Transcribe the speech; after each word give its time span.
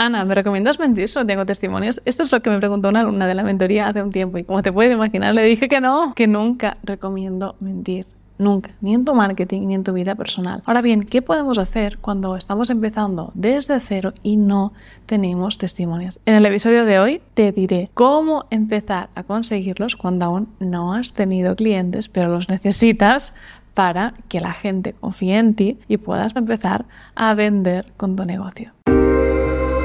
Ana, 0.00 0.24
¿me 0.24 0.34
recomiendas 0.34 0.78
mentir 0.78 1.10
si 1.10 1.18
no 1.18 1.26
tengo 1.26 1.44
testimonios? 1.44 2.00
Esto 2.06 2.22
es 2.22 2.32
lo 2.32 2.40
que 2.40 2.48
me 2.48 2.56
preguntó 2.56 2.88
una 2.88 3.00
alumna 3.00 3.26
de 3.26 3.34
la 3.34 3.42
mentoría 3.42 3.86
hace 3.86 4.02
un 4.02 4.10
tiempo 4.10 4.38
y 4.38 4.44
como 4.44 4.62
te 4.62 4.72
puedes 4.72 4.90
imaginar 4.90 5.34
le 5.34 5.42
dije 5.42 5.68
que 5.68 5.82
no, 5.82 6.14
que 6.14 6.26
nunca 6.26 6.78
recomiendo 6.82 7.54
mentir. 7.60 8.06
Nunca, 8.38 8.70
ni 8.80 8.94
en 8.94 9.04
tu 9.04 9.14
marketing 9.14 9.66
ni 9.66 9.74
en 9.74 9.84
tu 9.84 9.92
vida 9.92 10.14
personal. 10.14 10.62
Ahora 10.64 10.80
bien, 10.80 11.02
¿qué 11.02 11.20
podemos 11.20 11.58
hacer 11.58 11.98
cuando 11.98 12.36
estamos 12.36 12.70
empezando 12.70 13.30
desde 13.34 13.78
cero 13.80 14.14
y 14.22 14.38
no 14.38 14.72
tenemos 15.04 15.58
testimonios? 15.58 16.18
En 16.24 16.34
el 16.34 16.46
episodio 16.46 16.86
de 16.86 16.98
hoy 16.98 17.20
te 17.34 17.52
diré 17.52 17.90
cómo 17.92 18.46
empezar 18.48 19.10
a 19.14 19.24
conseguirlos 19.24 19.96
cuando 19.96 20.24
aún 20.24 20.48
no 20.60 20.94
has 20.94 21.12
tenido 21.12 21.54
clientes, 21.56 22.08
pero 22.08 22.30
los 22.30 22.48
necesitas 22.48 23.34
para 23.74 24.14
que 24.28 24.40
la 24.40 24.54
gente 24.54 24.94
confíe 24.94 25.36
en 25.36 25.54
ti 25.54 25.78
y 25.88 25.98
puedas 25.98 26.34
empezar 26.34 26.86
a 27.14 27.34
vender 27.34 27.92
con 27.98 28.16
tu 28.16 28.24
negocio. 28.24 28.72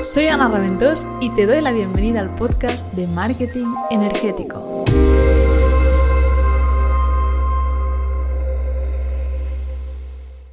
Soy 0.06 0.28
Ana 0.28 0.48
Raventós 0.48 1.08
y 1.20 1.32
te 1.32 1.48
doy 1.48 1.62
la 1.62 1.72
bienvenida 1.72 2.20
al 2.20 2.36
podcast 2.36 2.94
de 2.94 3.08
Marketing 3.08 3.74
Energético. 3.90 4.86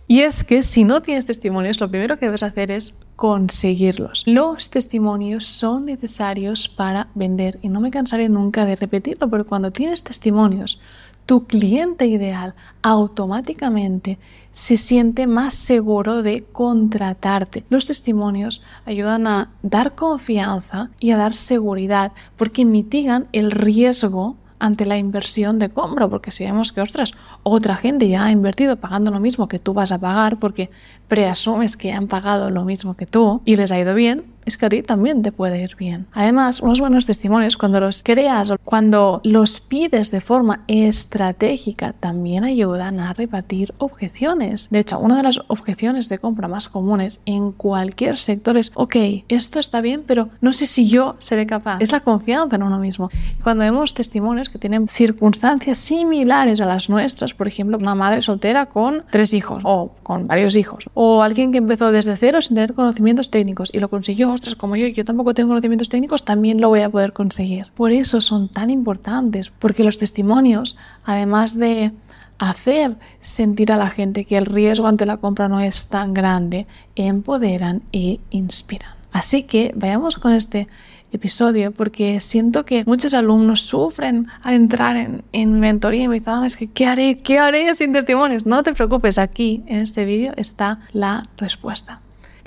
Y 0.07 0.21
es 0.21 0.43
que 0.43 0.63
si 0.63 0.85
no 0.85 1.03
tienes 1.03 1.27
testimonios, 1.27 1.81
lo 1.81 1.91
primero 1.91 2.19
que 2.19 2.25
debes 2.25 2.43
hacer 2.43 2.71
es 2.71 2.99
conseguirlos. 3.15 4.23
Los 4.25 4.71
testimonios 4.71 5.45
son 5.45 5.85
necesarios 5.85 6.69
para 6.69 7.09
vender 7.15 7.59
y 7.61 7.69
no 7.69 7.81
me 7.81 7.91
cansaré 7.91 8.31
nunca 8.31 8.65
de 8.65 8.77
repetirlo, 8.77 9.29
pero 9.29 9.47
cuando 9.47 9.71
tienes 9.71 10.03
testimonios, 10.03 10.81
tu 11.27 11.47
cliente 11.47 12.07
ideal 12.07 12.55
automáticamente 12.83 14.19
se 14.53 14.77
siente 14.77 15.27
más 15.27 15.55
seguro 15.55 16.23
de 16.23 16.45
contratarte. 16.53 17.65
Los 17.71 17.87
testimonios 17.87 18.63
ayudan 18.85 19.27
a 19.27 19.51
dar 19.63 19.95
confianza 19.95 20.91
y 21.01 21.11
a 21.11 21.17
dar 21.17 21.35
seguridad 21.35 22.13
porque 22.37 22.65
mitigan 22.65 23.29
el 23.33 23.51
riesgo 23.51 24.37
ante 24.59 24.87
la 24.87 24.97
inversión 24.97 25.59
de 25.59 25.71
compra, 25.71 26.07
porque 26.07 26.31
si 26.31 26.45
vemos 26.45 26.73
que, 26.73 26.81
ostras, 26.81 27.13
otra 27.43 27.75
gente 27.75 28.09
ya 28.09 28.27
ha 28.27 28.31
invertido 28.31 28.77
pagando 28.77 29.11
lo 29.11 29.19
mismo 29.19 29.49
que 29.49 29.59
tú 29.59 29.75
vas 29.75 29.91
a 29.91 29.99
pagar, 29.99 30.39
porque 30.39 30.71
preasumes 31.09 31.77
que 31.77 31.93
han 31.93 32.07
pagado 32.07 32.49
lo 32.51 32.65
mismo 32.65 32.95
que 32.95 33.07
tú 33.07 33.43
y 33.45 33.57
les 33.57 33.73
ha 33.73 33.81
ido 33.81 33.93
bien, 33.93 34.32
es 34.45 34.57
que 34.57 34.67
a 34.67 34.69
ti 34.69 34.83
también 34.83 35.23
te 35.23 35.33
puede 35.33 35.63
ir 35.63 35.77
bien. 35.77 36.07
Además, 36.13 36.61
unos 36.61 36.81
buenos 36.81 37.07
testimonios 37.07 37.57
cuando 37.57 37.81
los 37.81 38.03
creas 38.03 38.51
o 38.51 38.59
cuando 38.59 39.21
los 39.25 39.61
pides 39.61 40.11
de 40.11 40.21
forma 40.21 40.65
estratégica 40.67 41.93
también 41.93 42.45
ayudan 42.45 43.01
a 43.01 43.13
rebatir 43.13 43.75
objeciones. 43.79 44.69
De 44.71 44.81
hecho, 44.81 44.99
una 44.99 45.17
de 45.17 45.23
las 45.25 45.41
objeciones 45.49 46.09
de 46.09 46.19
compra 46.19 46.49
más 46.49 46.69
comunes 46.69 47.21
en 47.27 47.53
cualquier 47.53 48.19
sector 48.19 48.57
es, 48.57 48.73
ok, 48.75 48.97
esto 49.29 49.61
está 49.61 49.81
bien, 49.81 50.05
pero 50.07 50.29
no 50.41 50.53
sé 50.53 50.67
si 50.67 50.89
yo 50.89 51.17
seré 51.19 51.47
capaz. 51.47 51.79
Es 51.81 51.93
la 51.93 52.01
confianza 52.01 52.57
en 52.57 52.63
uno 52.63 52.79
mismo. 52.79 53.11
Cuando 53.43 53.65
vemos 53.65 53.95
testimonios 53.95 54.49
que 54.49 54.59
tienen 54.59 54.89
circunstancias 54.89 55.79
similares 55.79 56.61
a 56.61 56.67
las 56.67 56.89
nuestras, 56.89 57.35
por 57.35 57.47
ejemplo, 57.47 57.79
una 57.79 57.95
madre 57.95 58.23
soltera 58.23 58.67
con 58.67 59.05
tres 59.11 59.35
hijos 59.35 59.63
o 59.65 59.93
con 60.03 60.27
varios 60.27 60.57
hijos, 60.57 60.89
o 60.95 61.23
alguien 61.23 61.53
que 61.53 61.59
empezó 61.59 61.93
desde 61.93 62.17
cero 62.17 62.41
sin 62.41 62.57
tener 62.57 62.75
conocimientos 62.75 63.31
técnicos 63.31 63.71
y 63.73 63.79
lo 63.79 63.89
consiguió 63.89 64.32
ostras, 64.33 64.57
como 64.57 64.77
yo, 64.77 64.87
yo 64.89 65.05
tampoco 65.05 65.35
tengo 65.35 65.49
conocimientos 65.49 65.89
técnicos, 65.89 66.25
también 66.25 66.61
lo 66.61 66.69
voy 66.69 66.81
a 66.81 66.91
poder 66.91 67.13
conseguir. 67.13 67.67
Por 67.75 67.93
eso 67.93 68.21
son 68.21 68.49
tan 68.49 68.71
importantes, 68.71 69.51
porque 69.51 69.85
los 69.85 69.99
testimonios, 69.99 70.77
además 71.05 71.59
de 71.59 71.93
hacer 72.39 72.97
sentir 73.21 73.71
a 73.71 73.77
la 73.77 73.89
gente 73.89 74.25
que 74.25 74.37
el 74.37 74.47
riesgo 74.47 74.89
ante 74.89 75.07
la 75.07 75.19
compra 75.19 75.49
no 75.49 75.61
es 75.61 75.89
tan 75.89 76.13
grande, 76.13 76.67
empoderan 76.97 77.83
e 77.93 78.19
inspiran. 78.31 78.95
Así 79.13 79.45
que 79.45 79.73
vayamos 79.77 80.17
con 80.17 80.33
este 80.33 80.67
episodio 81.13 81.73
porque 81.73 82.19
siento 82.21 82.65
que 82.65 82.85
muchos 82.87 83.15
alumnos 83.15 83.61
sufren 83.61 84.27
al 84.43 84.55
entrar 84.55 84.97
en, 84.97 85.23
en 85.33 85.61
mentoría 85.61 86.05
y 86.05 86.09
me 86.09 86.15
dicen, 86.15 86.35
ah, 86.35 86.47
es 86.47 86.57
que 86.57 86.69
¿qué 86.69 86.87
haré? 86.87 87.19
¿Qué 87.19 87.39
haré 87.39 87.75
sin 87.75 87.93
testimonios? 87.93 88.47
No 88.47 88.63
te 88.63 88.73
preocupes, 88.73 89.19
aquí 89.19 89.63
en 89.67 89.81
este 89.81 90.05
vídeo 90.05 90.33
está 90.37 90.81
la 90.93 91.29
respuesta. 91.37 92.01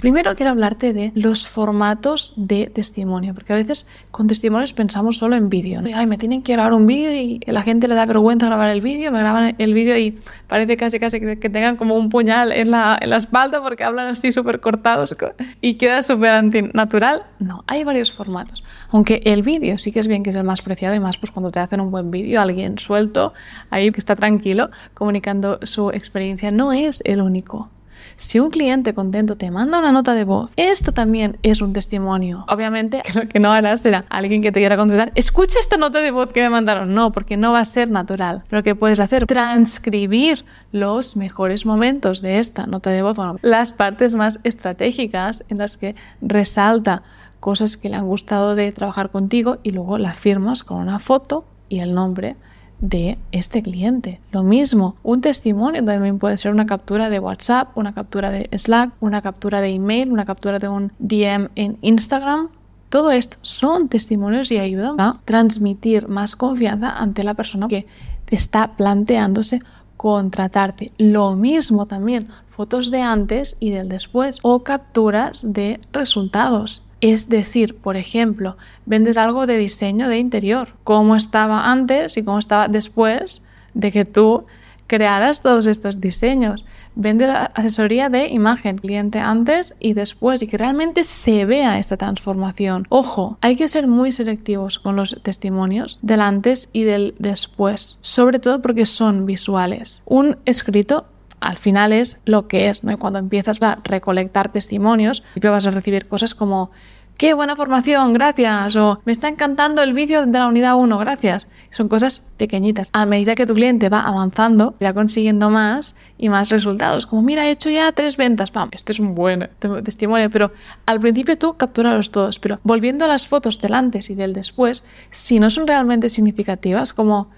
Primero 0.05 0.35
quiero 0.35 0.51
hablarte 0.51 0.93
de 0.93 1.11
los 1.15 1.47
formatos 1.47 2.33
de 2.35 2.67
testimonio, 2.67 3.33
porque 3.33 3.53
a 3.53 3.55
veces 3.55 3.87
con 4.11 4.27
testimonios 4.27 4.71
pensamos 4.71 5.17
solo 5.17 5.35
en 5.35 5.49
vídeo. 5.49 5.81
Ay, 5.95 6.05
me 6.05 6.19
tienen 6.19 6.43
que 6.43 6.53
grabar 6.53 6.73
un 6.73 6.85
vídeo 6.85 7.11
y 7.11 7.39
la 7.47 7.63
gente 7.63 7.87
le 7.87 7.95
da 7.95 8.05
vergüenza 8.05 8.45
grabar 8.45 8.69
el 8.69 8.81
vídeo, 8.81 9.11
me 9.11 9.17
graban 9.17 9.55
el 9.57 9.73
vídeo 9.73 9.97
y 9.97 10.19
parece 10.47 10.77
casi 10.77 10.99
casi 10.99 11.19
que, 11.19 11.49
tengan 11.49 11.75
como 11.75 11.95
un 11.95 12.09
puñal 12.09 12.51
en 12.51 12.69
la, 12.69 12.99
en 13.01 13.09
la 13.09 13.17
espalda 13.17 13.63
porque 13.63 13.83
hablan 13.83 14.09
así 14.09 14.31
súper 14.31 14.59
cortados 14.59 15.15
y 15.59 15.73
queda 15.73 16.03
súper 16.03 16.33
antinatural. 16.33 17.23
No, 17.39 17.63
hay 17.65 17.83
varios 17.83 18.11
formatos. 18.11 18.63
Aunque 18.91 19.23
el 19.25 19.41
vídeo 19.41 19.79
sí 19.79 19.91
que 19.91 20.01
es 20.01 20.07
bien 20.07 20.21
que 20.21 20.29
es 20.29 20.35
el 20.35 20.43
más 20.43 20.61
preciado 20.61 20.93
y 20.93 20.99
más 20.99 21.17
pues 21.17 21.31
cuando 21.31 21.49
te 21.49 21.59
hacen 21.59 21.81
un 21.81 21.89
buen 21.89 22.11
vídeo, 22.11 22.41
alguien 22.41 22.77
suelto 22.77 23.33
ahí 23.71 23.89
que 23.89 24.01
está 24.01 24.15
tranquilo 24.15 24.69
comunicando 24.93 25.57
su 25.63 25.89
experiencia, 25.89 26.51
no 26.51 26.73
es 26.73 27.01
el 27.05 27.23
único. 27.23 27.71
Si 28.17 28.39
un 28.39 28.49
cliente 28.49 28.93
contento 28.93 29.35
te 29.35 29.51
manda 29.51 29.77
una 29.77 29.91
nota 29.91 30.13
de 30.13 30.23
voz, 30.23 30.53
esto 30.55 30.93
también 30.93 31.37
es 31.43 31.61
un 31.61 31.73
testimonio. 31.73 32.45
Obviamente, 32.47 33.01
lo 33.13 33.27
que 33.27 33.39
no 33.39 33.51
harás 33.51 33.81
será 33.81 34.05
alguien 34.09 34.41
que 34.41 34.51
te 34.51 34.61
quiera 34.61 34.77
contratar, 34.77 35.11
escucha 35.15 35.59
esta 35.59 35.75
nota 35.77 35.99
de 35.99 36.11
voz 36.11 36.31
que 36.31 36.41
me 36.41 36.49
mandaron. 36.49 36.93
No, 36.93 37.11
porque 37.11 37.35
no 37.35 37.51
va 37.51 37.59
a 37.59 37.65
ser 37.65 37.89
natural. 37.89 38.43
Pero 38.49 38.63
que 38.63 38.73
puedes 38.73 38.99
hacer, 38.99 39.25
transcribir 39.25 40.45
los 40.71 41.17
mejores 41.17 41.65
momentos 41.65 42.21
de 42.21 42.39
esta 42.39 42.67
nota 42.67 42.89
de 42.89 43.01
voz, 43.01 43.17
las 43.41 43.73
partes 43.73 44.15
más 44.15 44.39
estratégicas 44.43 45.43
en 45.49 45.57
las 45.57 45.77
que 45.77 45.95
resalta 46.21 47.03
cosas 47.41 47.75
que 47.75 47.89
le 47.89 47.97
han 47.97 48.07
gustado 48.07 48.55
de 48.55 48.71
trabajar 48.71 49.11
contigo 49.11 49.57
y 49.61 49.71
luego 49.71 49.97
la 49.97 50.13
firmas 50.13 50.63
con 50.63 50.77
una 50.77 50.99
foto 50.99 51.45
y 51.69 51.79
el 51.79 51.93
nombre 51.93 52.37
de 52.79 53.17
este 53.31 53.61
cliente. 53.61 54.19
Lo 54.31 54.43
mismo, 54.43 54.95
un 55.03 55.21
testimonio 55.21 55.83
también 55.83 56.19
puede 56.19 56.37
ser 56.37 56.51
una 56.51 56.65
captura 56.65 57.09
de 57.09 57.19
WhatsApp, 57.19 57.77
una 57.77 57.93
captura 57.93 58.31
de 58.31 58.49
Slack, 58.55 58.91
una 58.99 59.21
captura 59.21 59.61
de 59.61 59.69
email, 59.69 60.11
una 60.11 60.25
captura 60.25 60.59
de 60.59 60.67
un 60.67 60.91
DM 60.99 61.49
en 61.55 61.77
Instagram. 61.81 62.49
Todo 62.89 63.11
esto 63.11 63.37
son 63.41 63.89
testimonios 63.89 64.51
y 64.51 64.57
ayudan 64.57 64.99
a 64.99 65.21
transmitir 65.25 66.07
más 66.07 66.35
confianza 66.35 66.91
ante 66.91 67.23
la 67.23 67.33
persona 67.33 67.67
que 67.67 67.87
está 68.29 68.75
planteándose 68.75 69.61
contratarte. 69.97 70.91
Lo 70.97 71.35
mismo 71.35 71.85
también, 71.85 72.27
fotos 72.49 72.91
de 72.91 73.01
antes 73.01 73.57
y 73.59 73.71
del 73.71 73.89
después 73.89 74.39
o 74.43 74.63
capturas 74.63 75.51
de 75.51 75.79
resultados. 75.91 76.83
Es 77.05 77.29
decir, 77.29 77.75
por 77.75 77.97
ejemplo, 77.97 78.57
vendes 78.87 79.15
algo 79.17 79.45
de 79.45 79.59
diseño 79.59 80.09
de 80.09 80.17
interior, 80.17 80.69
cómo 80.83 81.15
estaba 81.15 81.71
antes 81.71 82.17
y 82.17 82.23
cómo 82.23 82.39
estaba 82.39 82.67
después 82.67 83.43
de 83.75 83.91
que 83.91 84.05
tú 84.05 84.45
crearas 84.87 85.41
todos 85.41 85.67
estos 85.67 86.01
diseños. 86.01 86.65
Vende 86.95 87.27
asesoría 87.27 88.09
de 88.09 88.29
imagen, 88.29 88.79
cliente 88.79 89.19
antes 89.19 89.75
y 89.79 89.93
después 89.93 90.41
y 90.41 90.47
que 90.47 90.57
realmente 90.57 91.03
se 91.03 91.45
vea 91.45 91.77
esta 91.77 91.95
transformación. 91.95 92.87
Ojo, 92.89 93.37
hay 93.39 93.55
que 93.55 93.67
ser 93.67 93.85
muy 93.85 94.11
selectivos 94.11 94.79
con 94.79 94.95
los 94.95 95.15
testimonios 95.21 95.99
del 96.01 96.21
antes 96.21 96.69
y 96.73 96.85
del 96.85 97.13
después, 97.19 97.99
sobre 98.01 98.39
todo 98.39 98.63
porque 98.63 98.87
son 98.87 99.27
visuales. 99.27 100.01
Un 100.07 100.37
escrito 100.45 101.05
al 101.39 101.57
final 101.57 101.93
es 101.93 102.19
lo 102.25 102.47
que 102.47 102.69
es, 102.69 102.83
¿no? 102.83 102.97
cuando 102.97 103.19
empiezas 103.19 103.61
a 103.61 103.79
recolectar 103.83 104.51
testimonios, 104.51 105.23
vas 105.41 105.67
a 105.67 105.71
recibir 105.71 106.07
cosas 106.07 106.35
como 106.35 106.71
qué 107.17 107.33
buena 107.33 107.55
formación, 107.55 108.13
gracias, 108.13 108.75
o 108.75 108.99
me 109.05 109.11
está 109.11 109.27
encantando 109.27 109.81
el 109.81 109.93
vídeo 109.93 110.25
de 110.25 110.37
la 110.37 110.47
unidad 110.47 110.75
1, 110.75 110.97
gracias. 110.97 111.47
Son 111.69 111.87
cosas 111.87 112.23
pequeñitas. 112.37 112.89
A 112.93 113.05
medida 113.05 113.35
que 113.35 113.45
tu 113.45 113.53
cliente 113.53 113.89
va 113.89 114.01
avanzando, 114.01 114.75
irá 114.79 114.93
consiguiendo 114.93 115.49
más 115.49 115.95
y 116.17 116.29
más 116.29 116.49
resultados. 116.49 117.05
Como, 117.05 117.21
mira, 117.21 117.47
he 117.47 117.51
hecho 117.51 117.69
ya 117.69 117.91
tres 117.91 118.17
ventas, 118.17 118.51
pam, 118.51 118.69
este 118.71 118.91
es 118.91 118.99
un 118.99 119.15
buen 119.15 119.49
testimonio, 119.83 120.29
pero 120.29 120.51
al 120.85 120.99
principio 120.99 121.37
tú 121.37 121.55
capturalos 121.55 122.11
todos, 122.11 122.39
pero 122.39 122.59
volviendo 122.63 123.05
a 123.05 123.07
las 123.07 123.27
fotos 123.27 123.61
del 123.61 123.73
antes 123.73 124.09
y 124.09 124.15
del 124.15 124.33
después, 124.33 124.85
si 125.09 125.39
no 125.39 125.49
son 125.49 125.67
realmente 125.67 126.09
significativas, 126.09 126.93
como 126.93 127.29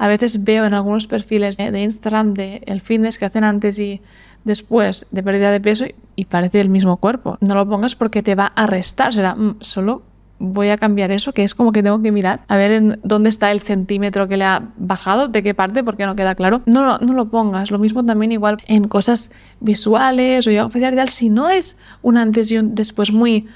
a 0.00 0.08
veces 0.08 0.42
veo 0.44 0.64
en 0.64 0.72
algunos 0.72 1.06
perfiles 1.06 1.58
de, 1.58 1.78
Instagram 1.78 2.32
de 2.32 2.62
el 2.64 2.80
fitness 2.80 3.18
que 3.18 3.26
hacen 3.26 3.44
antes 3.44 3.78
y 3.78 4.00
después 4.44 5.06
de 5.10 5.22
pérdida 5.22 5.52
de 5.52 5.60
peso 5.60 5.84
y 6.16 6.24
parece 6.24 6.58
el 6.62 6.70
mismo 6.70 6.96
cuerpo. 6.96 7.36
No 7.42 7.54
lo 7.54 7.68
pongas 7.68 7.96
porque 7.96 8.22
te 8.22 8.34
va 8.34 8.46
a 8.46 8.66
restar, 8.66 9.12
será 9.12 9.34
mm, 9.34 9.56
solo 9.60 10.02
voy 10.38 10.70
a 10.70 10.78
cambiar 10.78 11.10
eso, 11.10 11.34
que 11.34 11.44
es 11.44 11.54
como 11.54 11.70
que 11.70 11.82
tengo 11.82 12.00
que 12.00 12.12
mirar 12.12 12.40
a 12.48 12.56
ver 12.56 12.70
en 12.70 12.98
dónde 13.04 13.28
está 13.28 13.52
el 13.52 13.60
centímetro 13.60 14.26
que 14.26 14.38
le 14.38 14.44
ha 14.44 14.70
bajado, 14.78 15.28
de 15.28 15.42
qué 15.42 15.52
parte, 15.52 15.84
porque 15.84 16.06
no 16.06 16.16
queda 16.16 16.34
claro. 16.34 16.62
No 16.64 16.96
no 16.96 17.12
lo 17.12 17.28
pongas. 17.28 17.70
Lo 17.70 17.78
mismo 17.78 18.02
también 18.02 18.32
igual 18.32 18.56
en 18.66 18.88
cosas 18.88 19.30
visuales 19.60 20.46
o 20.46 20.50
ya 20.50 20.64
oficial. 20.64 21.10
Si 21.10 21.28
no 21.28 21.50
es 21.50 21.76
un 22.00 22.16
antes 22.16 22.50
y 22.50 22.56
un 22.56 22.74
después 22.74 23.12
muy 23.12 23.48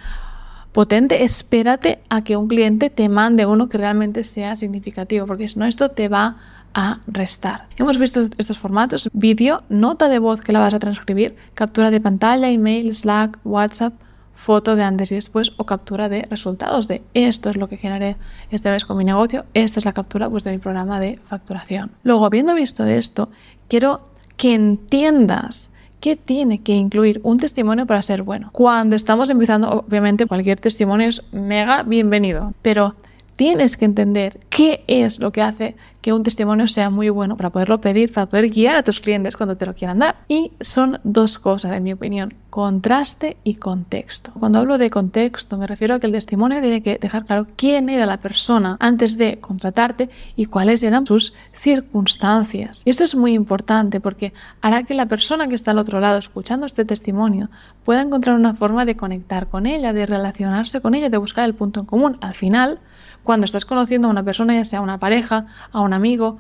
potente, 0.75 1.23
espérate 1.23 2.01
a 2.11 2.23
que 2.25 2.37
un 2.37 2.49
cliente 2.49 2.91
te 2.91 3.09
mande 3.09 3.47
uno 3.47 3.69
que 3.69 3.79
realmente 3.79 4.25
sea 4.25 4.57
significativo, 4.57 5.25
porque 5.27 5.49
si 5.49 5.59
no 5.59 5.65
esto 5.65 5.93
te 5.93 6.09
va 6.09 6.37
a 6.75 6.99
restar. 7.07 7.69
Hemos 7.77 7.97
visto 7.97 8.21
estos 8.21 8.59
formatos, 8.59 9.09
vídeo, 9.13 9.63
nota 9.69 10.09
de 10.09 10.19
voz 10.19 10.41
que 10.41 10.53
la 10.53 10.59
vas 10.59 10.75
a 10.75 10.81
transcribir, 10.81 11.37
captura 11.55 11.93
de 11.93 12.01
pantalla, 12.01 12.51
email, 12.51 12.93
Slack, 12.93 13.39
WhatsApp 13.45 13.95
foto 14.35 14.75
de 14.75 14.83
antes 14.83 15.13
y 15.13 15.15
después 15.15 15.53
o 15.59 15.65
captura 15.65 16.09
de 16.09 16.27
resultados 16.29 16.89
de 16.89 17.03
esto 17.15 17.51
es 17.51 17.57
lo 17.57 17.69
que 17.69 17.77
generé 17.77 18.17
este 18.51 18.69
mes 18.69 18.85
con 18.85 18.97
mi 18.97 19.05
negocio, 19.05 19.45
esta 19.55 19.79
es 19.79 19.85
la 19.85 19.93
captura 19.93 20.29
pues, 20.29 20.43
de 20.43 20.51
mi 20.51 20.59
programa 20.59 20.99
de 20.99 21.21
facturación. 21.29 21.93
Luego, 22.03 22.27
habiendo 22.27 22.53
visto 22.55 22.85
esto, 22.85 23.31
quiero 23.69 24.09
que 24.37 24.55
entiendas 24.55 25.73
qué 26.05 26.17
tiene 26.17 26.61
que 26.61 26.75
incluir 26.75 27.19
un 27.23 27.39
testimonio 27.39 27.87
para 27.87 28.03
ser 28.03 28.25
bueno. 28.25 28.51
Cuando 28.53 28.95
estamos 28.95 29.31
empezando, 29.31 29.71
obviamente 29.71 30.27
cualquier 30.27 30.61
testimonio 30.61 31.09
es 31.09 31.23
mega 31.33 31.83
bienvenido, 31.83 32.53
pero 32.61 32.95
tienes 33.37 33.79
que 33.79 33.87
entender 33.87 34.39
qué 34.51 34.85
es 34.87 35.19
lo 35.19 35.33
que 35.33 35.41
hace 35.41 35.77
que 36.05 36.13
un 36.13 36.23
testimonio 36.23 36.69
sea 36.69 36.91
muy 36.91 37.09
bueno 37.09 37.35
para 37.39 37.49
poderlo 37.49 37.81
pedir, 37.81 38.13
para 38.13 38.27
poder 38.27 38.51
guiar 38.51 38.77
a 38.77 38.83
tus 38.83 39.01
clientes 39.01 39.39
cuando 39.39 39.57
te 39.57 39.65
lo 39.65 39.75
quieran 39.75 40.01
dar. 40.01 40.17
Y 40.29 40.53
son 40.61 41.01
dos 41.03 41.39
cosas, 41.39 41.73
en 41.73 41.83
mi 41.83 41.95
opinión, 41.95 42.35
contraste 42.51 43.39
y 43.43 43.55
contexto. 43.55 44.31
Cuando 44.39 44.59
hablo 44.59 44.77
de 44.77 44.91
contexto 44.91 45.57
me 45.57 45.67
refiero 45.67 45.95
a 45.95 46.01
que 46.01 46.07
el 46.07 46.13
testimonio 46.13 46.61
tiene 46.61 46.83
que 46.83 46.99
dejar 46.99 47.25
claro 47.25 47.47
quién 47.57 47.89
era 47.89 48.05
la 48.05 48.19
persona 48.19 48.77
antes 48.81 49.17
de 49.17 49.39
contratarte 49.41 50.11
y 50.37 50.45
cuáles 50.45 50.83
eran 50.83 51.07
sus 51.07 51.33
circunstancias. 51.55 52.83
Y 52.85 52.91
esto 52.91 53.03
es 53.03 53.15
muy 53.15 53.33
importante 53.33 53.99
porque 53.99 54.35
hará 54.61 54.83
que 54.83 54.93
la 54.93 55.07
persona 55.07 55.49
que 55.49 55.55
está 55.55 55.71
al 55.71 55.79
otro 55.79 56.01
lado 56.01 56.19
escuchando 56.19 56.67
este 56.67 56.85
testimonio 56.85 57.49
pueda 57.83 58.03
encontrar 58.03 58.37
una 58.37 58.53
forma 58.53 58.85
de 58.85 58.95
conectar 58.95 59.47
con 59.49 59.65
ella, 59.65 59.95
de 59.95 60.05
relacionarse 60.05 60.83
con 60.83 60.95
ella, 60.95 61.09
de 61.09 61.17
buscar 61.17 61.47
el 61.47 61.55
punto 61.55 61.81
en 61.81 61.87
común. 61.87 62.19
Al 62.21 62.35
final, 62.35 62.81
cuando 63.25 63.47
estás 63.47 63.65
conociendo 63.65 64.07
a 64.07 64.11
una 64.11 64.23
persona, 64.23 64.55
ya 64.55 64.65
sea 64.65 64.83
una 64.83 64.99
pareja, 64.99 65.47
a 65.73 65.81
amigo, 65.95 66.39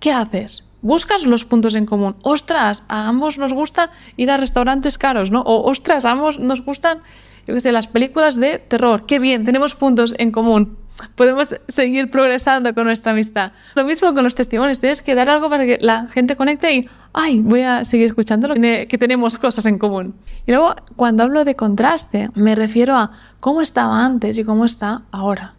¿qué 0.00 0.12
haces? 0.12 0.64
Buscas 0.80 1.24
los 1.24 1.44
puntos 1.44 1.74
en 1.74 1.86
común. 1.86 2.16
Ostras, 2.22 2.84
a 2.88 3.08
ambos 3.08 3.38
nos 3.38 3.52
gusta 3.52 3.90
ir 4.16 4.30
a 4.30 4.36
restaurantes 4.36 4.96
caros, 4.98 5.30
¿no? 5.30 5.42
O 5.42 5.68
ostras, 5.68 6.04
a 6.04 6.12
ambos 6.12 6.38
nos 6.38 6.64
gustan, 6.64 6.98
yo 7.46 7.54
qué 7.54 7.60
sé, 7.60 7.72
las 7.72 7.88
películas 7.88 8.36
de 8.36 8.58
terror. 8.58 9.04
Qué 9.06 9.18
bien, 9.18 9.44
tenemos 9.44 9.74
puntos 9.74 10.14
en 10.18 10.30
común. 10.30 10.76
Podemos 11.14 11.54
seguir 11.68 12.10
progresando 12.10 12.74
con 12.74 12.84
nuestra 12.84 13.12
amistad. 13.12 13.52
Lo 13.74 13.84
mismo 13.84 14.14
con 14.14 14.24
los 14.24 14.34
testimonios. 14.34 14.80
Tienes 14.80 15.02
que 15.02 15.14
dar 15.14 15.28
algo 15.28 15.48
para 15.48 15.64
que 15.64 15.78
la 15.80 16.08
gente 16.08 16.36
conecte 16.36 16.74
y, 16.74 16.88
ay, 17.12 17.40
voy 17.40 17.62
a 17.62 17.84
seguir 17.84 18.06
escuchando 18.06 18.52
que 18.54 18.98
tenemos 18.98 19.38
cosas 19.38 19.66
en 19.66 19.78
común. 19.78 20.14
Y 20.46 20.52
luego, 20.52 20.74
cuando 20.96 21.22
hablo 21.22 21.44
de 21.44 21.54
contraste, 21.54 22.30
me 22.34 22.54
refiero 22.54 22.96
a 22.96 23.12
cómo 23.40 23.62
estaba 23.62 24.04
antes 24.04 24.38
y 24.38 24.44
cómo 24.44 24.64
está 24.64 25.02
ahora. 25.12 25.54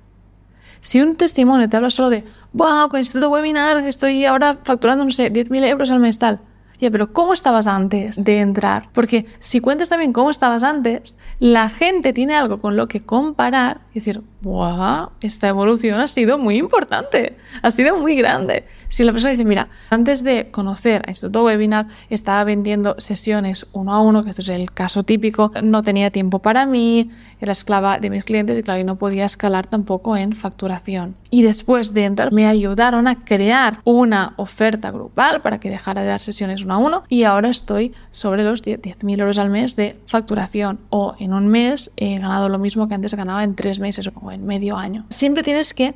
Si 0.81 1.02
un 1.02 1.16
testimonio 1.16 1.68
te 1.68 1.78
habla 1.78 1.90
solo 1.90 2.10
de, 2.10 2.24
wow, 2.54 2.90
con 2.90 3.00
Instituto 3.00 3.30
Webinar 3.30 3.78
estoy 3.86 4.26
ahora 4.26 4.58
facturando, 4.64 5.06
no 5.06 5.12
sé, 5.12 5.31
10.000 5.31 5.66
euros 5.66 5.92
al 5.92 6.00
mes 6.00 6.20
tal. 6.20 6.40
Ya, 6.80 6.90
pero 6.90 7.12
¿cómo 7.12 7.34
estabas 7.34 7.68
antes 7.68 8.16
de 8.16 8.40
entrar? 8.40 8.88
Porque 8.94 9.26
si 9.40 9.60
cuentas 9.60 9.90
también 9.90 10.14
cómo 10.14 10.30
estabas 10.30 10.64
antes, 10.64 11.18
la 11.40 11.70
gente 11.70 12.14
tiene 12.14 12.36
algo 12.36 12.60
con 12.60 12.78
lo 12.78 12.88
que 12.88 13.02
comparar 13.02 13.81
y 13.92 13.96
decir, 13.96 14.24
wow, 14.41 15.09
esta 15.21 15.47
evolución 15.47 16.00
ha 16.00 16.07
sido 16.07 16.38
muy 16.38 16.57
importante, 16.57 17.38
ha 17.62 17.71
sido 17.71 17.97
muy 17.97 18.15
grande. 18.15 18.65
Si 18.88 19.03
la 19.03 19.12
persona 19.12 19.31
dice, 19.31 19.45
mira, 19.45 19.68
antes 19.89 20.24
de 20.24 20.50
conocer 20.50 21.03
a 21.06 21.12
Instituto 21.12 21.44
Webinar, 21.44 21.88
estaba 22.09 22.44
vendiendo 22.44 22.95
sesiones 22.97 23.68
uno 23.74 23.94
a 23.94 24.01
uno, 24.01 24.24
que 24.24 24.31
esto 24.31 24.41
es 24.41 24.50
el 24.50 24.71
caso 24.71 25.03
típico, 25.03 25.51
no 25.62 25.83
tenía 25.83 26.09
tiempo 26.09 26.39
para 26.39 26.65
mí, 26.65 27.12
era 27.39 27.51
esclava 27.51 28.00
de 28.00 28.09
mis 28.09 28.24
clientes 28.24 28.57
y 28.57 28.63
claro, 28.63 28.80
y 28.80 28.83
no 28.83 28.95
podía 28.95 29.25
escalar 29.25 29.68
tampoco 29.68 30.18
en 30.18 30.33
facturación. 30.36 31.15
Y 31.30 31.44
después 31.44 31.94
de 31.94 32.06
entrar, 32.06 32.31
me 32.31 32.47
ayudaron 32.47 33.07
a 33.07 33.24
crear 33.24 33.80
una 33.83 34.33
oferta 34.38 34.89
grupal 34.89 35.41
para 35.41 35.59
que 35.59 35.69
dejara 35.69 36.01
de 36.01 36.07
dar 36.07 36.21
sesiones 36.21 36.63
uno 36.63 36.74
a 36.74 36.77
uno 36.77 37.03
y 37.09 37.24
ahora 37.24 37.50
estoy 37.50 37.94
sobre 38.09 38.44
los 38.44 38.63
10.000 38.63 39.19
euros 39.19 39.38
al 39.38 39.50
mes 39.50 39.75
de 39.75 39.97
facturación 40.07 40.80
o 40.89 41.15
en 41.19 41.33
un 41.33 41.47
mes 41.47 41.91
he 41.97 42.18
ganado 42.18 42.50
lo 42.50 42.57
mismo 42.57 42.88
que 42.88 42.95
antes 42.95 43.13
ganaba 43.13 43.44
en 43.44 43.56
tres 43.56 43.80
meses 43.80 44.07
o 44.07 44.13
en 44.31 44.46
medio 44.46 44.78
año. 44.78 45.06
Siempre 45.10 45.44
tienes 45.44 45.74
que 45.74 45.96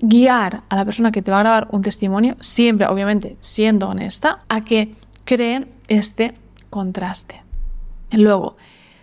guiar 0.00 0.62
a 0.68 0.76
la 0.76 0.84
persona 0.84 1.12
que 1.12 1.22
te 1.22 1.30
va 1.30 1.38
a 1.38 1.42
grabar 1.42 1.68
un 1.70 1.82
testimonio, 1.82 2.36
siempre, 2.40 2.86
obviamente, 2.86 3.36
siendo 3.40 3.88
honesta, 3.88 4.40
a 4.48 4.60
que 4.60 4.94
creen 5.24 5.68
este 5.88 6.34
contraste. 6.70 7.42
Luego, 8.10 8.56